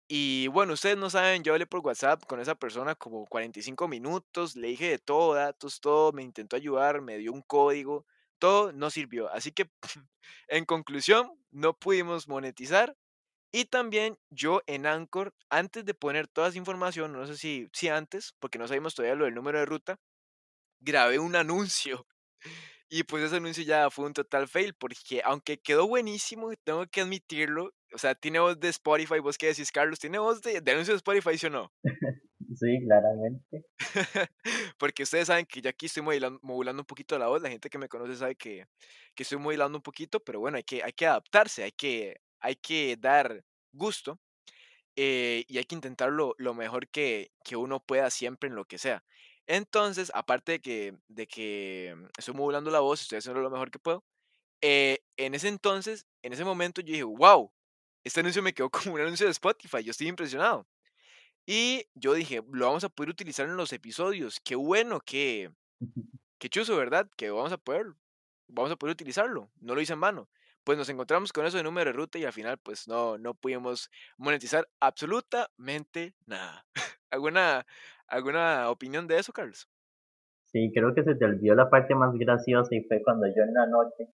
Y 0.10 0.48
bueno, 0.48 0.74
ustedes 0.74 0.98
no 0.98 1.10
saben, 1.10 1.44
yo 1.44 1.54
hablé 1.54 1.66
por 1.68 1.82
WhatsApp 1.86 2.24
con 2.26 2.40
esa 2.40 2.56
persona 2.56 2.96
como 2.96 3.26
45 3.26 3.88
minutos, 3.90 4.56
le 4.56 4.70
dije 4.70 4.90
de 4.90 5.00
todo, 5.00 5.34
datos, 5.34 5.82
todo, 5.82 6.14
me 6.14 6.24
intentó 6.24 6.56
ayudar, 6.56 7.02
me 7.02 7.18
dio 7.18 7.34
un 7.34 7.42
código, 7.42 8.06
todo 8.40 8.72
no 8.72 8.90
sirvió. 8.90 9.30
Así 9.32 9.52
que, 9.52 9.70
en 10.48 10.66
conclusión, 10.66 11.30
no 11.52 11.74
pudimos 11.78 12.28
monetizar 12.30 12.96
y 13.52 13.66
también 13.66 14.18
yo 14.30 14.62
en 14.68 14.86
Anchor, 14.86 15.34
antes 15.50 15.86
de 15.86 15.94
poner 15.94 16.28
toda 16.28 16.50
esa 16.50 16.58
información, 16.58 17.14
no 17.14 17.26
sé 17.28 17.38
si, 17.38 17.68
si 17.74 17.90
antes, 17.90 18.34
porque 18.40 18.60
no 18.60 18.68
sabemos 18.68 18.96
todavía 18.96 19.16
lo 19.16 19.26
del 19.26 19.36
número 19.36 19.60
de 19.60 19.66
ruta, 19.66 20.00
grabé 20.80 21.20
un 21.20 21.36
anuncio. 21.36 22.08
Y 22.90 23.04
pues 23.04 23.22
ese 23.24 23.36
anuncio 23.38 23.64
ya 23.66 23.90
fue 23.90 24.06
un 24.06 24.14
total 24.14 24.48
fail, 24.48 24.74
porque 24.74 25.22
aunque 25.26 25.60
quedó 25.60 25.88
buenísimo, 25.90 26.54
tengo 26.64 26.88
que 26.88 27.02
admitirlo, 27.02 27.74
o 27.94 27.98
sea, 27.98 28.16
tiene 28.16 28.40
voz 28.40 28.60
de 28.60 28.70
Spotify, 28.70 29.20
vos 29.20 29.38
qué 29.38 29.48
decís, 29.48 29.72
Carlos, 29.72 30.00
tiene 30.00 30.20
voz 30.20 30.42
de, 30.42 30.62
de 30.62 30.72
anuncio 30.72 30.94
de 30.94 30.98
Spotify, 30.98 31.38
¿sí 31.38 31.48
o 31.48 31.50
no? 31.50 31.72
Sí, 32.56 32.80
claramente. 32.86 33.66
Porque 34.78 35.04
ustedes 35.04 35.28
saben 35.28 35.46
que 35.46 35.62
yo 35.62 35.70
aquí 35.70 35.88
estoy 35.88 36.04
modulando, 36.04 36.40
modulando 36.44 36.82
un 36.82 36.86
poquito 36.86 37.18
la 37.20 37.28
voz, 37.28 37.42
la 37.42 37.50
gente 37.50 37.70
que 37.70 37.78
me 37.78 37.90
conoce 37.90 38.16
sabe 38.16 38.36
que, 38.36 38.66
que 39.16 39.24
estoy 39.24 39.38
modulando 39.38 39.78
un 39.78 39.82
poquito, 39.84 40.20
pero 40.22 40.40
bueno, 40.40 40.58
hay 40.58 40.64
que, 40.64 40.84
hay 40.84 40.94
que 40.94 41.08
adaptarse, 41.08 41.64
hay 41.64 41.72
que, 41.74 42.18
hay 42.40 42.56
que 42.56 42.96
dar 43.00 43.44
gusto. 43.74 44.20
eh, 44.96 45.46
y 45.48 45.58
hay 45.60 45.66
que 45.66 45.76
intentarlo 45.76 46.36
lo 46.38 46.54
mejor 46.54 46.88
que, 46.90 47.32
que 47.44 47.56
uno 47.56 47.80
pueda 47.82 48.10
siempre 48.10 48.50
en 48.50 48.56
lo 48.56 48.66
que 48.66 48.78
sea. 48.80 49.04
Entonces, 49.48 50.12
aparte 50.16 50.54
de 50.54 50.60
que, 50.62 50.98
de 51.08 51.28
que 51.28 51.96
estoy 52.18 52.34
modulando 52.36 52.72
la 52.72 52.80
voz, 52.82 53.02
estoy 53.02 53.20
haciendo 53.20 53.42
lo 53.42 53.52
mejor 53.52 53.72
que 53.72 53.80
puedo, 53.80 54.04
eh, 54.62 55.00
en 55.18 55.36
ese 55.36 55.50
entonces, 55.50 56.06
en 56.24 56.34
ese 56.34 56.46
momento 56.46 56.82
yo 56.82 56.92
dije, 56.94 57.04
wow, 57.04 57.52
este 58.08 58.22
anuncio 58.22 58.42
me 58.42 58.54
quedó 58.54 58.70
como 58.92 58.96
un 58.96 59.02
anuncio 59.02 59.26
de 59.26 59.32
Spotify, 59.32 59.84
yo 59.84 59.92
estoy 59.92 60.08
impresionado. 60.08 60.66
Y 61.46 61.86
yo 61.96 62.14
dije, 62.14 62.42
lo 62.52 62.66
vamos 62.66 62.84
a 62.84 62.90
poder 62.90 63.10
utilizar 63.10 63.48
en 63.48 63.56
los 63.56 63.72
episodios, 63.72 64.40
qué 64.44 64.56
bueno, 64.56 65.00
qué, 65.00 65.50
qué 66.40 66.50
chuzo, 66.50 66.76
¿verdad? 66.76 67.10
Que 67.16 67.30
vamos 67.30 67.54
a 67.54 67.58
poder, 67.58 67.86
vamos 68.48 68.72
a 68.72 68.76
poder 68.76 68.94
utilizarlo, 68.94 69.50
no 69.62 69.76
lo 69.76 69.82
hice 69.82 69.94
en 69.94 70.02
vano. 70.02 70.30
Pues 70.66 70.78
nos 70.78 70.90
encontramos 70.90 71.32
con 71.32 71.46
eso 71.46 71.56
de 71.56 71.64
número 71.64 71.92
de 71.92 71.96
ruta 71.96 72.20
y 72.20 72.26
al 72.26 72.34
final 72.34 72.58
pues 72.58 72.90
no, 72.90 73.18
no 73.18 73.34
pudimos 73.34 73.90
monetizar 74.18 74.68
absolutamente 74.82 76.14
nada. 76.26 76.66
¿Alguna, 77.10 77.66
alguna 78.08 78.70
opinión 78.70 79.08
de 79.08 79.18
eso, 79.18 79.32
Carlos? 79.32 79.70
Sí, 80.52 80.72
creo 80.74 80.94
que 80.94 81.04
se 81.04 81.16
te 81.16 81.24
olvidó 81.24 81.56
la 81.56 81.70
parte 81.70 81.96
más 81.96 82.14
graciosa 82.16 82.76
y 82.76 82.84
fue 82.84 83.02
cuando 83.02 83.28
yo 83.28 83.44
en 83.44 83.54
la 83.54 83.68
noche 83.68 84.10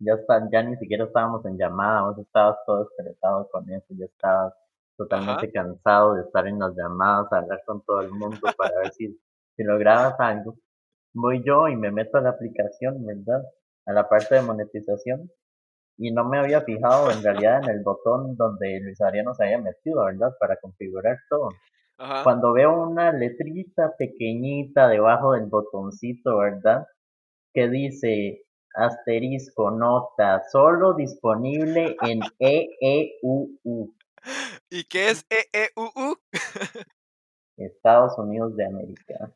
ya 0.00 0.14
está, 0.14 0.48
ya 0.50 0.62
ni 0.62 0.76
siquiera 0.76 1.04
estábamos 1.04 1.44
en 1.46 1.58
llamada, 1.58 2.02
vos 2.02 2.18
estabas 2.18 2.58
todo 2.66 2.88
estresado 2.88 3.48
con 3.50 3.70
eso, 3.70 3.86
ya 3.90 4.06
estabas 4.06 4.54
Ajá, 5.10 5.48
totalmente 5.48 5.52
cansado 5.52 6.14
de 6.14 6.22
estar 6.22 6.46
en 6.46 6.58
las 6.58 6.74
llamadas, 6.76 7.32
hablar 7.32 7.62
con 7.66 7.82
todo 7.84 8.00
el 8.00 8.10
mundo 8.10 8.38
para 8.56 8.78
ver 8.80 8.92
si, 8.92 9.18
si 9.56 9.62
lograbas 9.64 10.18
algo. 10.20 10.56
Voy 11.14 11.42
yo 11.44 11.68
y 11.68 11.76
me 11.76 11.90
meto 11.90 12.18
a 12.18 12.22
la 12.22 12.30
aplicación, 12.30 13.04
¿verdad? 13.06 13.42
A 13.86 13.92
la 13.92 14.08
parte 14.08 14.36
de 14.36 14.42
monetización 14.42 15.30
y 15.98 16.12
no 16.12 16.24
me 16.24 16.38
había 16.38 16.62
fijado 16.62 17.10
en 17.10 17.22
realidad 17.22 17.62
en 17.64 17.70
el 17.76 17.82
botón 17.82 18.36
donde 18.36 18.80
Luis 18.80 19.00
Ariano 19.02 19.34
se 19.34 19.44
había 19.44 19.58
metido, 19.58 20.04
¿verdad? 20.04 20.34
Para 20.40 20.56
configurar 20.56 21.18
todo. 21.28 21.50
ajá. 21.98 22.24
Cuando 22.24 22.54
veo 22.54 22.88
una 22.88 23.12
letrita 23.12 23.94
pequeñita 23.98 24.88
debajo 24.88 25.34
del 25.34 25.46
botoncito, 25.46 26.38
¿verdad? 26.38 26.86
Que 27.52 27.68
dice 27.68 28.44
asterisco 28.74 29.70
nota, 29.70 30.42
solo 30.50 30.94
disponible 30.94 31.96
en 32.02 32.20
EEUU, 32.38 33.94
¿Y 34.68 34.84
qué 34.84 35.10
es 35.10 35.24
EEUU? 35.28 36.20
Estados 37.56 38.18
Unidos 38.18 38.56
de 38.56 38.66
América. 38.66 39.34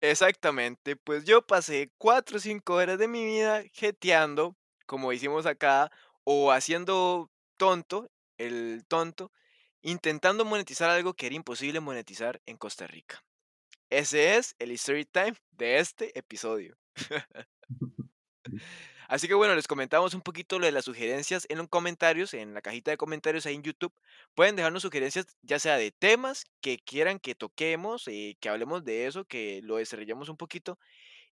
Exactamente, 0.00 0.96
pues 0.96 1.24
yo 1.24 1.42
pasé 1.42 1.90
4 1.98 2.36
o 2.36 2.40
5 2.40 2.74
horas 2.74 2.98
de 2.98 3.08
mi 3.08 3.24
vida 3.24 3.62
jeteando, 3.72 4.54
como 4.86 5.12
hicimos 5.12 5.46
acá, 5.46 5.90
o 6.24 6.52
haciendo 6.52 7.30
tonto, 7.56 8.10
el 8.36 8.84
tonto, 8.86 9.32
intentando 9.80 10.44
monetizar 10.44 10.90
algo 10.90 11.14
que 11.14 11.26
era 11.26 11.34
imposible 11.34 11.80
monetizar 11.80 12.42
en 12.44 12.58
Costa 12.58 12.86
Rica. 12.86 13.24
Ese 13.88 14.36
es 14.36 14.54
el 14.58 14.72
story 14.72 15.04
time 15.04 15.34
de 15.52 15.78
este 15.78 16.18
episodio. 16.18 16.76
Así 19.08 19.28
que 19.28 19.34
bueno, 19.34 19.54
les 19.54 19.68
comentamos 19.68 20.14
un 20.14 20.22
poquito 20.22 20.58
lo 20.58 20.66
de 20.66 20.72
las 20.72 20.84
sugerencias 20.84 21.46
en 21.48 21.58
los 21.58 21.68
comentarios, 21.68 22.34
en 22.34 22.54
la 22.54 22.60
cajita 22.60 22.90
de 22.90 22.96
comentarios 22.96 23.46
ahí 23.46 23.54
en 23.54 23.62
YouTube. 23.62 23.92
Pueden 24.34 24.56
dejarnos 24.56 24.82
sugerencias 24.82 25.26
ya 25.42 25.58
sea 25.58 25.76
de 25.78 25.92
temas 25.92 26.46
que 26.60 26.78
quieran 26.78 27.20
que 27.20 27.34
toquemos, 27.34 28.08
eh, 28.08 28.36
que 28.40 28.48
hablemos 28.48 28.84
de 28.84 29.06
eso, 29.06 29.24
que 29.24 29.60
lo 29.62 29.76
desarrollemos 29.76 30.28
un 30.28 30.36
poquito 30.36 30.78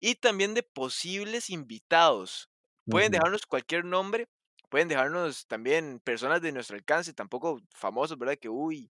y 0.00 0.16
también 0.16 0.54
de 0.54 0.62
posibles 0.62 1.50
invitados. 1.50 2.48
Pueden 2.88 3.10
dejarnos 3.10 3.46
cualquier 3.46 3.84
nombre, 3.84 4.28
pueden 4.68 4.88
dejarnos 4.88 5.46
también 5.46 6.00
personas 6.00 6.42
de 6.42 6.52
nuestro 6.52 6.76
alcance, 6.76 7.14
tampoco 7.14 7.60
famosos, 7.70 8.18
¿verdad? 8.18 8.36
Que 8.38 8.48
uy, 8.48 8.90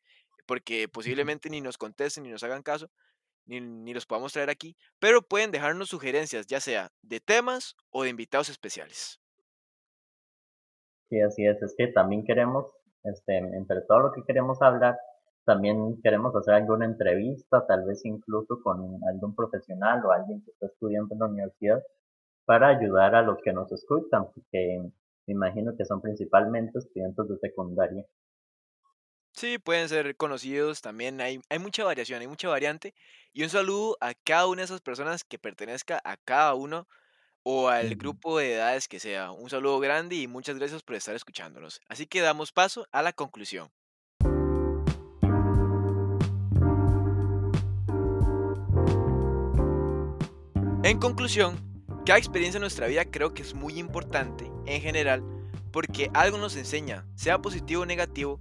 porque 0.46 0.88
posiblemente 0.88 1.48
ni 1.48 1.60
nos 1.60 1.78
contesten 1.78 2.24
ni 2.24 2.30
nos 2.30 2.42
hagan 2.42 2.62
caso, 2.62 2.90
ni, 3.46 3.60
ni 3.60 3.94
los 3.94 4.06
podamos 4.06 4.32
traer 4.32 4.50
aquí, 4.50 4.76
pero 4.98 5.22
pueden 5.22 5.50
dejarnos 5.50 5.88
sugerencias, 5.88 6.46
ya 6.46 6.60
sea 6.60 6.90
de 7.02 7.20
temas 7.20 7.76
o 7.90 8.02
de 8.02 8.10
invitados 8.10 8.48
especiales. 8.48 9.20
Sí, 11.08 11.20
así 11.20 11.46
es. 11.46 11.62
Es 11.62 11.74
que 11.76 11.88
también 11.88 12.24
queremos, 12.24 12.66
este, 13.04 13.38
entre 13.38 13.82
todo 13.82 14.00
lo 14.00 14.12
que 14.12 14.22
queremos 14.24 14.60
hablar, 14.60 14.98
también 15.44 16.00
queremos 16.02 16.34
hacer 16.34 16.54
alguna 16.54 16.86
entrevista, 16.86 17.64
tal 17.66 17.84
vez 17.84 18.04
incluso 18.04 18.60
con 18.62 19.00
algún 19.08 19.34
profesional 19.36 20.04
o 20.04 20.10
alguien 20.10 20.42
que 20.44 20.50
está 20.50 20.66
estudiando 20.66 21.14
en 21.14 21.20
la 21.20 21.26
universidad, 21.26 21.82
para 22.44 22.68
ayudar 22.68 23.14
a 23.14 23.22
los 23.22 23.38
que 23.42 23.52
nos 23.52 23.70
escuchan, 23.70 24.24
porque 24.34 24.90
me 25.26 25.34
imagino 25.34 25.76
que 25.76 25.84
son 25.84 26.00
principalmente 26.00 26.78
estudiantes 26.78 27.28
de 27.28 27.38
secundaria. 27.38 28.04
Sí, 29.36 29.58
pueden 29.58 29.86
ser 29.90 30.16
conocidos 30.16 30.80
también, 30.80 31.20
hay, 31.20 31.42
hay 31.50 31.58
mucha 31.58 31.84
variación, 31.84 32.22
hay 32.22 32.26
mucha 32.26 32.48
variante. 32.48 32.94
Y 33.34 33.42
un 33.42 33.50
saludo 33.50 33.98
a 34.00 34.14
cada 34.14 34.46
una 34.46 34.62
de 34.62 34.64
esas 34.64 34.80
personas 34.80 35.24
que 35.24 35.38
pertenezca 35.38 36.00
a 36.04 36.16
cada 36.16 36.54
uno 36.54 36.88
o 37.42 37.68
al 37.68 37.96
grupo 37.96 38.38
de 38.38 38.54
edades 38.54 38.88
que 38.88 38.98
sea. 38.98 39.32
Un 39.32 39.50
saludo 39.50 39.78
grande 39.78 40.16
y 40.16 40.26
muchas 40.26 40.56
gracias 40.56 40.82
por 40.82 40.96
estar 40.96 41.14
escuchándonos. 41.14 41.82
Así 41.86 42.06
que 42.06 42.22
damos 42.22 42.50
paso 42.50 42.88
a 42.92 43.02
la 43.02 43.12
conclusión. 43.12 43.70
En 50.82 50.98
conclusión, 50.98 51.84
cada 52.06 52.18
experiencia 52.18 52.56
en 52.56 52.62
nuestra 52.62 52.86
vida 52.86 53.04
creo 53.04 53.34
que 53.34 53.42
es 53.42 53.52
muy 53.52 53.78
importante 53.78 54.50
en 54.64 54.80
general 54.80 55.22
porque 55.76 56.10
algo 56.14 56.38
nos 56.38 56.56
enseña, 56.56 57.06
sea 57.16 57.42
positivo 57.42 57.82
o 57.82 57.86
negativo, 57.86 58.40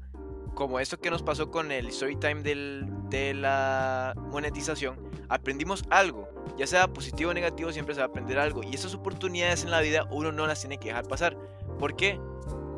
como 0.55 0.79
esto 0.79 0.97
que 0.97 1.11
nos 1.11 1.21
pasó 1.21 1.51
con 1.51 1.71
el 1.71 1.87
story 1.87 2.15
time 2.15 2.41
de 2.41 3.33
la 3.35 4.13
monetización, 4.15 4.97
aprendimos 5.29 5.83
algo, 5.89 6.27
ya 6.57 6.65
sea 6.65 6.87
positivo 6.87 7.31
o 7.31 7.33
negativo, 7.33 7.71
siempre 7.71 7.93
se 7.93 7.99
va 8.01 8.05
a 8.05 8.09
aprender 8.09 8.39
algo 8.39 8.63
y 8.63 8.73
esas 8.73 8.95
oportunidades 8.95 9.63
en 9.63 9.71
la 9.71 9.81
vida 9.81 10.07
uno 10.09 10.31
no 10.31 10.47
las 10.47 10.61
tiene 10.61 10.77
que 10.77 10.89
dejar 10.89 11.07
pasar. 11.07 11.37
¿Por 11.77 11.95
qué? 11.95 12.19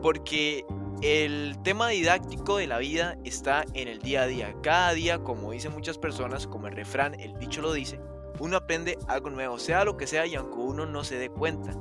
Porque 0.01 0.65
el 1.01 1.55
tema 1.63 1.89
didáctico 1.89 2.57
de 2.57 2.67
la 2.67 2.79
vida 2.79 3.17
está 3.23 3.63
en 3.73 3.87
el 3.87 3.99
día 3.99 4.23
a 4.23 4.27
día. 4.27 4.55
Cada 4.63 4.93
día, 4.93 5.19
como 5.19 5.51
dicen 5.51 5.71
muchas 5.71 5.97
personas, 5.97 6.47
como 6.47 6.67
el 6.67 6.75
refrán, 6.75 7.19
el 7.19 7.37
dicho 7.37 7.61
lo 7.61 7.71
dice, 7.71 7.99
uno 8.39 8.57
aprende 8.57 8.97
algo 9.07 9.29
nuevo, 9.29 9.59
sea 9.59 9.85
lo 9.85 9.97
que 9.97 10.07
sea 10.07 10.25
y 10.25 10.35
aunque 10.35 10.57
uno 10.57 10.85
no 10.85 11.03
se 11.03 11.17
dé 11.17 11.29
cuenta. 11.29 11.73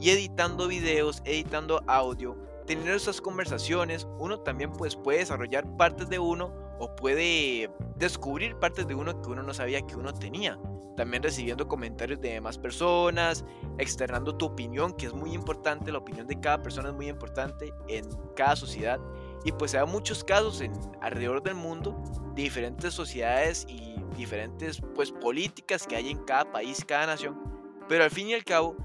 Y 0.00 0.10
editando 0.10 0.66
videos, 0.66 1.22
editando 1.24 1.82
audio, 1.86 2.36
teniendo 2.66 2.94
esas 2.94 3.20
conversaciones, 3.20 4.06
uno 4.18 4.40
también 4.40 4.72
pues 4.72 4.96
puede 4.96 5.18
desarrollar 5.18 5.76
partes 5.76 6.08
de 6.08 6.18
uno 6.18 6.52
o 6.78 6.94
puede 6.96 7.70
descubrir 7.96 8.56
partes 8.56 8.86
de 8.86 8.94
uno 8.94 9.20
que 9.20 9.30
uno 9.30 9.42
no 9.42 9.54
sabía 9.54 9.82
que 9.82 9.96
uno 9.96 10.12
tenía. 10.12 10.58
También 10.96 11.22
recibiendo 11.22 11.66
comentarios 11.66 12.20
de 12.20 12.34
demás 12.34 12.56
personas, 12.56 13.44
externando 13.78 14.36
tu 14.36 14.46
opinión, 14.46 14.92
que 14.92 15.06
es 15.06 15.12
muy 15.12 15.32
importante, 15.32 15.90
la 15.90 15.98
opinión 15.98 16.26
de 16.26 16.38
cada 16.38 16.62
persona 16.62 16.90
es 16.90 16.94
muy 16.94 17.08
importante 17.08 17.72
en 17.88 18.08
cada 18.36 18.54
sociedad. 18.54 19.00
Y 19.44 19.52
pues 19.52 19.72
da 19.72 19.84
muchos 19.86 20.22
casos 20.22 20.60
en, 20.60 20.72
alrededor 21.00 21.42
del 21.42 21.56
mundo 21.56 22.00
diferentes 22.34 22.94
sociedades 22.94 23.66
y 23.68 23.96
diferentes 24.16 24.80
pues 24.94 25.10
políticas 25.10 25.86
que 25.86 25.96
hay 25.96 26.10
en 26.10 26.18
cada 26.24 26.50
país, 26.52 26.84
cada 26.86 27.06
nación. 27.06 27.42
Pero 27.88 28.04
al 28.04 28.10
fin 28.10 28.28
y 28.28 28.34
al 28.34 28.44
cabo, 28.44 28.76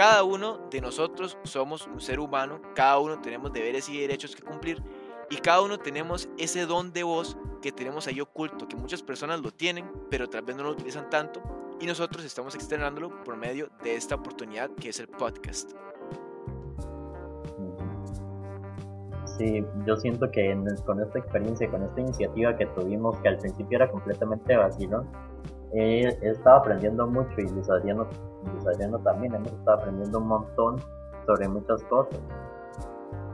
cada 0.00 0.24
uno 0.24 0.60
de 0.70 0.80
nosotros 0.80 1.36
somos 1.42 1.86
un 1.86 2.00
ser 2.00 2.20
humano, 2.20 2.58
cada 2.74 2.98
uno 3.00 3.20
tenemos 3.20 3.52
deberes 3.52 3.86
y 3.90 4.00
derechos 4.00 4.34
que 4.34 4.40
cumplir 4.40 4.82
y 5.28 5.36
cada 5.36 5.60
uno 5.60 5.76
tenemos 5.76 6.26
ese 6.38 6.64
don 6.64 6.90
de 6.90 7.02
voz 7.02 7.36
que 7.60 7.70
tenemos 7.70 8.06
ahí 8.06 8.18
oculto, 8.18 8.66
que 8.66 8.76
muchas 8.76 9.02
personas 9.02 9.42
lo 9.42 9.50
tienen, 9.50 9.92
pero 10.08 10.26
tal 10.26 10.40
vez 10.40 10.56
no 10.56 10.62
lo 10.62 10.70
utilizan 10.70 11.10
tanto 11.10 11.42
y 11.78 11.84
nosotros 11.84 12.24
estamos 12.24 12.54
externándolo 12.54 13.22
por 13.24 13.36
medio 13.36 13.68
de 13.84 13.94
esta 13.94 14.14
oportunidad 14.14 14.70
que 14.70 14.88
es 14.88 15.00
el 15.00 15.08
podcast. 15.08 15.72
Sí, 19.36 19.62
yo 19.86 19.96
siento 19.98 20.30
que 20.30 20.50
en- 20.50 20.64
con 20.86 21.02
esta 21.02 21.18
experiencia, 21.18 21.70
con 21.70 21.82
esta 21.82 22.00
iniciativa 22.00 22.56
que 22.56 22.64
tuvimos, 22.68 23.18
que 23.20 23.28
al 23.28 23.36
principio 23.36 23.76
era 23.76 23.90
completamente 23.90 24.56
vacío, 24.56 25.04
he 25.74 26.08
estado 26.22 26.56
aprendiendo 26.56 27.06
mucho 27.06 27.34
y 27.36 27.48
Luis 27.50 27.68
Adriano, 27.68 28.08
Adriano 28.66 28.98
también 29.00 29.34
hemos 29.34 29.52
estado 29.52 29.78
aprendiendo 29.78 30.18
un 30.18 30.28
montón 30.28 30.76
sobre 31.26 31.48
muchas 31.48 31.82
cosas. 31.84 32.18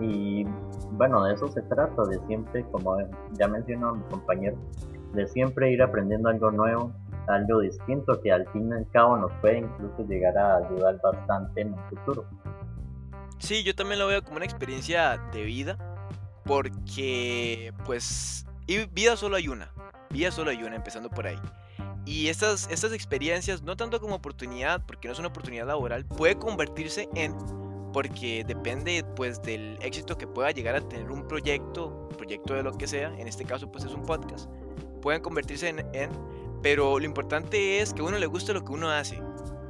Y 0.01 0.45
bueno, 0.93 1.25
de 1.25 1.35
eso 1.35 1.49
se 1.49 1.63
trata, 1.63 2.03
de 2.05 2.19
siempre, 2.27 2.65
como 2.71 2.97
ya 3.33 3.49
mencionó 3.49 3.95
mi 3.95 4.03
compañero, 4.05 4.57
de 5.15 5.27
siempre 5.29 5.73
ir 5.73 5.83
aprendiendo 5.83 6.29
algo 6.29 6.51
nuevo, 6.51 6.93
algo 7.29 7.61
distinto 7.61 8.21
que 8.21 8.31
al 8.33 8.47
fin 8.49 8.69
y 8.69 8.73
al 8.73 8.91
cabo 8.91 9.17
nos 9.17 9.33
puede 9.41 9.59
incluso 9.59 10.05
llegar 10.07 10.37
a 10.37 10.59
ayudar 10.59 11.01
bastante 11.03 11.63
en 11.63 11.73
un 11.73 11.83
futuro. 11.89 12.25
Sí, 13.39 13.63
yo 13.65 13.75
también 13.75 13.99
lo 13.99 14.07
veo 14.07 14.23
como 14.23 14.37
una 14.37 14.45
experiencia 14.45 15.19
de 15.33 15.45
vida 15.45 15.77
porque 16.45 17.73
pues 17.85 18.47
vida 18.93 19.17
solo 19.17 19.37
hay 19.37 19.49
una, 19.49 19.71
vida 20.11 20.31
solo 20.31 20.51
hay 20.51 20.63
una, 20.63 20.77
empezando 20.77 21.11
por 21.11 21.27
ahí. 21.27 21.39
Y 22.07 22.29
estas, 22.29 22.69
estas 22.71 22.93
experiencias, 22.93 23.63
no 23.63 23.77
tanto 23.77 24.01
como 24.01 24.15
oportunidad, 24.15 24.87
porque 24.87 25.09
no 25.09 25.13
es 25.13 25.19
una 25.19 25.29
oportunidad 25.29 25.67
laboral, 25.67 26.07
puede 26.07 26.39
convertirse 26.39 27.09
en, 27.15 27.37
porque 27.93 28.45
depende 28.47 29.05
pues 29.17 29.43
del 29.43 29.77
éxito 29.83 30.17
que 30.17 30.29
pueda 30.29 30.53
llegar 30.53 30.77
a 30.77 30.89
tener 30.89 31.11
un 31.11 31.27
proyecto, 31.27 32.09
proyecto 32.17 32.55
de 32.55 32.63
lo 32.63 32.73
que 32.79 32.87
sea, 32.87 33.09
en 33.19 33.27
este 33.27 33.45
caso 33.45 33.73
pues 33.73 33.85
es 33.85 33.93
un 33.93 34.07
podcast, 34.07 34.49
pueden 35.03 35.21
convertirse 35.21 35.69
en, 35.69 35.81
en, 35.95 36.11
pero 36.63 36.99
lo 36.99 37.05
importante 37.05 37.81
es 37.81 37.93
que 37.93 38.03
a 38.03 38.05
uno 38.05 38.19
le 38.19 38.27
guste 38.27 38.53
lo 38.53 38.65
que 38.65 38.73
uno 38.73 38.91
hace. 38.91 39.21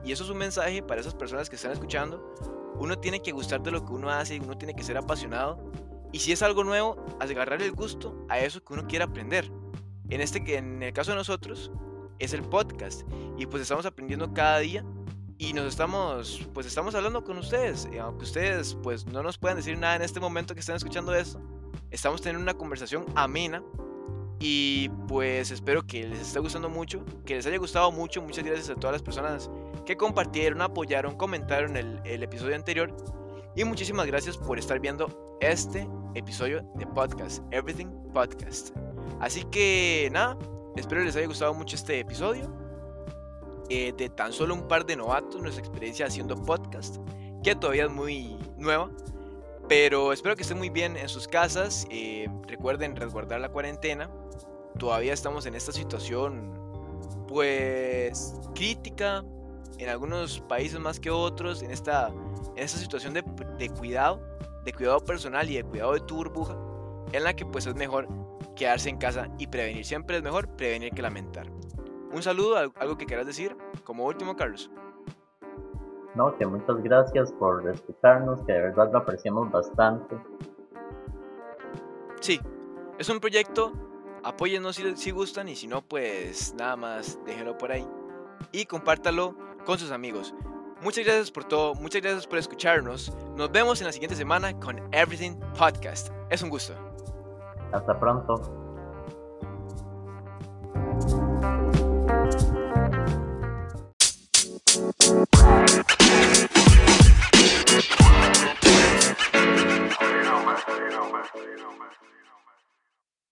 Y 0.04 0.12
eso 0.12 0.24
es 0.24 0.30
un 0.30 0.38
mensaje 0.38 0.82
para 0.82 1.00
esas 1.00 1.14
personas 1.14 1.50
que 1.50 1.56
están 1.56 1.72
escuchando. 1.72 2.34
Uno 2.78 2.98
tiene 2.98 3.20
que 3.20 3.32
gustar 3.32 3.62
de 3.62 3.70
lo 3.70 3.84
que 3.84 3.92
uno 3.92 4.08
hace, 4.08 4.38
uno 4.38 4.56
tiene 4.56 4.74
que 4.74 4.84
ser 4.84 4.96
apasionado. 4.96 5.72
Y 6.12 6.20
si 6.20 6.32
es 6.32 6.42
algo 6.42 6.64
nuevo, 6.64 7.04
agarrar 7.18 7.60
el 7.60 7.72
gusto 7.72 8.24
a 8.28 8.38
eso 8.38 8.62
que 8.62 8.72
uno 8.72 8.86
quiere 8.86 9.04
aprender. 9.04 9.50
En, 10.08 10.20
este, 10.20 10.56
en 10.56 10.82
el 10.82 10.92
caso 10.92 11.10
de 11.10 11.16
nosotros, 11.16 11.72
es 12.18 12.32
el 12.32 12.42
podcast. 12.42 13.02
Y 13.38 13.46
pues 13.46 13.62
estamos 13.62 13.86
aprendiendo 13.86 14.32
cada 14.32 14.58
día 14.58 14.84
y 15.38 15.52
nos 15.52 15.66
estamos, 15.66 16.48
pues 16.54 16.66
estamos 16.66 16.94
hablando 16.94 17.24
con 17.24 17.38
ustedes. 17.38 17.88
Y 17.92 17.98
aunque 17.98 18.24
ustedes 18.24 18.76
pues 18.82 19.06
no 19.06 19.22
nos 19.22 19.38
puedan 19.38 19.56
decir 19.56 19.78
nada 19.78 19.96
en 19.96 20.02
este 20.02 20.20
momento 20.20 20.54
que 20.54 20.60
están 20.60 20.76
escuchando 20.76 21.14
esto, 21.14 21.40
estamos 21.90 22.22
teniendo 22.22 22.42
una 22.42 22.54
conversación 22.54 23.04
amena. 23.14 23.62
Y 24.38 24.90
pues 25.08 25.50
espero 25.50 25.86
que 25.86 26.06
les 26.06 26.20
esté 26.20 26.40
gustando 26.40 26.68
mucho, 26.68 27.02
que 27.24 27.36
les 27.36 27.46
haya 27.46 27.56
gustado 27.56 27.90
mucho. 27.90 28.20
Muchas 28.20 28.44
gracias 28.44 28.68
a 28.68 28.74
todas 28.74 28.92
las 28.92 29.02
personas 29.02 29.50
que 29.86 29.96
compartieron, 29.96 30.60
apoyaron, 30.60 31.16
comentaron 31.16 31.76
el, 31.76 32.00
el 32.04 32.22
episodio 32.22 32.54
anterior. 32.54 32.94
Y 33.54 33.64
muchísimas 33.64 34.06
gracias 34.06 34.36
por 34.36 34.58
estar 34.58 34.78
viendo 34.78 35.38
este 35.40 35.88
episodio 36.14 36.62
de 36.74 36.86
podcast, 36.86 37.42
Everything 37.50 37.88
Podcast. 38.12 38.76
Así 39.20 39.44
que 39.44 40.10
nada, 40.12 40.36
espero 40.76 41.02
les 41.02 41.16
haya 41.16 41.26
gustado 41.26 41.54
mucho 41.54 41.76
este 41.76 41.98
episodio. 42.00 42.50
Eh, 43.68 43.92
de 43.96 44.08
tan 44.08 44.32
solo 44.32 44.54
un 44.54 44.68
par 44.68 44.86
de 44.86 44.94
novatos, 44.94 45.40
nuestra 45.40 45.60
experiencia 45.60 46.06
haciendo 46.06 46.36
podcast, 46.36 46.98
que 47.42 47.54
todavía 47.56 47.84
es 47.84 47.90
muy 47.90 48.38
nueva. 48.56 48.90
Pero 49.68 50.12
espero 50.12 50.36
que 50.36 50.42
estén 50.42 50.58
muy 50.58 50.70
bien 50.70 50.96
en 50.96 51.08
sus 51.08 51.26
casas. 51.26 51.86
Eh, 51.90 52.28
recuerden 52.46 52.94
resguardar 52.94 53.40
la 53.40 53.48
cuarentena. 53.48 54.08
Todavía 54.78 55.12
estamos 55.12 55.46
en 55.46 55.56
esta 55.56 55.72
situación, 55.72 56.52
pues, 57.26 58.34
crítica. 58.54 59.24
En 59.78 59.88
algunos 59.88 60.40
países 60.40 60.78
más 60.78 61.00
que 61.00 61.10
otros. 61.10 61.62
En 61.62 61.72
esta, 61.72 62.12
en 62.54 62.62
esta 62.62 62.78
situación 62.78 63.14
de, 63.14 63.24
de 63.58 63.68
cuidado. 63.70 64.20
De 64.64 64.72
cuidado 64.72 65.00
personal 65.00 65.50
y 65.50 65.56
de 65.56 65.64
cuidado 65.64 65.94
de 65.94 66.00
tu 66.00 66.14
burbuja. 66.14 66.56
En 67.10 67.24
la 67.24 67.34
que 67.34 67.44
pues 67.44 67.66
es 67.66 67.74
mejor 67.74 68.08
quedarse 68.56 68.88
en 68.88 68.98
casa 68.98 69.28
y 69.38 69.46
prevenir. 69.46 69.84
Siempre 69.84 70.16
es 70.16 70.22
mejor 70.22 70.48
prevenir 70.56 70.92
que 70.92 71.02
lamentar. 71.02 71.46
Un 72.12 72.22
saludo, 72.22 72.56
algo 72.56 72.98
que 72.98 73.06
quieras 73.06 73.26
decir 73.26 73.56
como 73.84 74.06
último, 74.06 74.34
Carlos. 74.34 74.70
No, 76.16 76.36
que 76.36 76.46
muchas 76.46 76.82
gracias 76.82 77.30
por 77.32 77.68
escucharnos, 77.68 78.42
que 78.44 78.52
de 78.52 78.62
verdad 78.62 78.90
lo 78.90 78.98
apreciamos 78.98 79.50
bastante. 79.50 80.16
Sí, 82.20 82.40
es 82.98 83.08
un 83.10 83.20
proyecto, 83.20 83.72
apóyennos 84.24 84.76
si, 84.76 84.96
si 84.96 85.10
gustan 85.10 85.48
y 85.48 85.56
si 85.56 85.66
no, 85.66 85.82
pues 85.82 86.54
nada 86.58 86.74
más 86.76 87.20
déjenlo 87.26 87.58
por 87.58 87.70
ahí 87.70 87.86
y 88.50 88.64
compártalo 88.64 89.36
con 89.64 89.78
sus 89.78 89.90
amigos. 89.90 90.34
Muchas 90.82 91.04
gracias 91.04 91.30
por 91.30 91.44
todo, 91.44 91.74
muchas 91.74 92.02
gracias 92.02 92.26
por 92.26 92.38
escucharnos. 92.38 93.12
Nos 93.36 93.50
vemos 93.50 93.80
en 93.80 93.86
la 93.86 93.92
siguiente 93.92 94.16
semana 94.16 94.58
con 94.58 94.78
Everything 94.92 95.38
Podcast. 95.58 96.08
Es 96.30 96.42
un 96.42 96.50
gusto. 96.50 96.95
Hasta 97.72 97.98
pronto. 97.98 98.65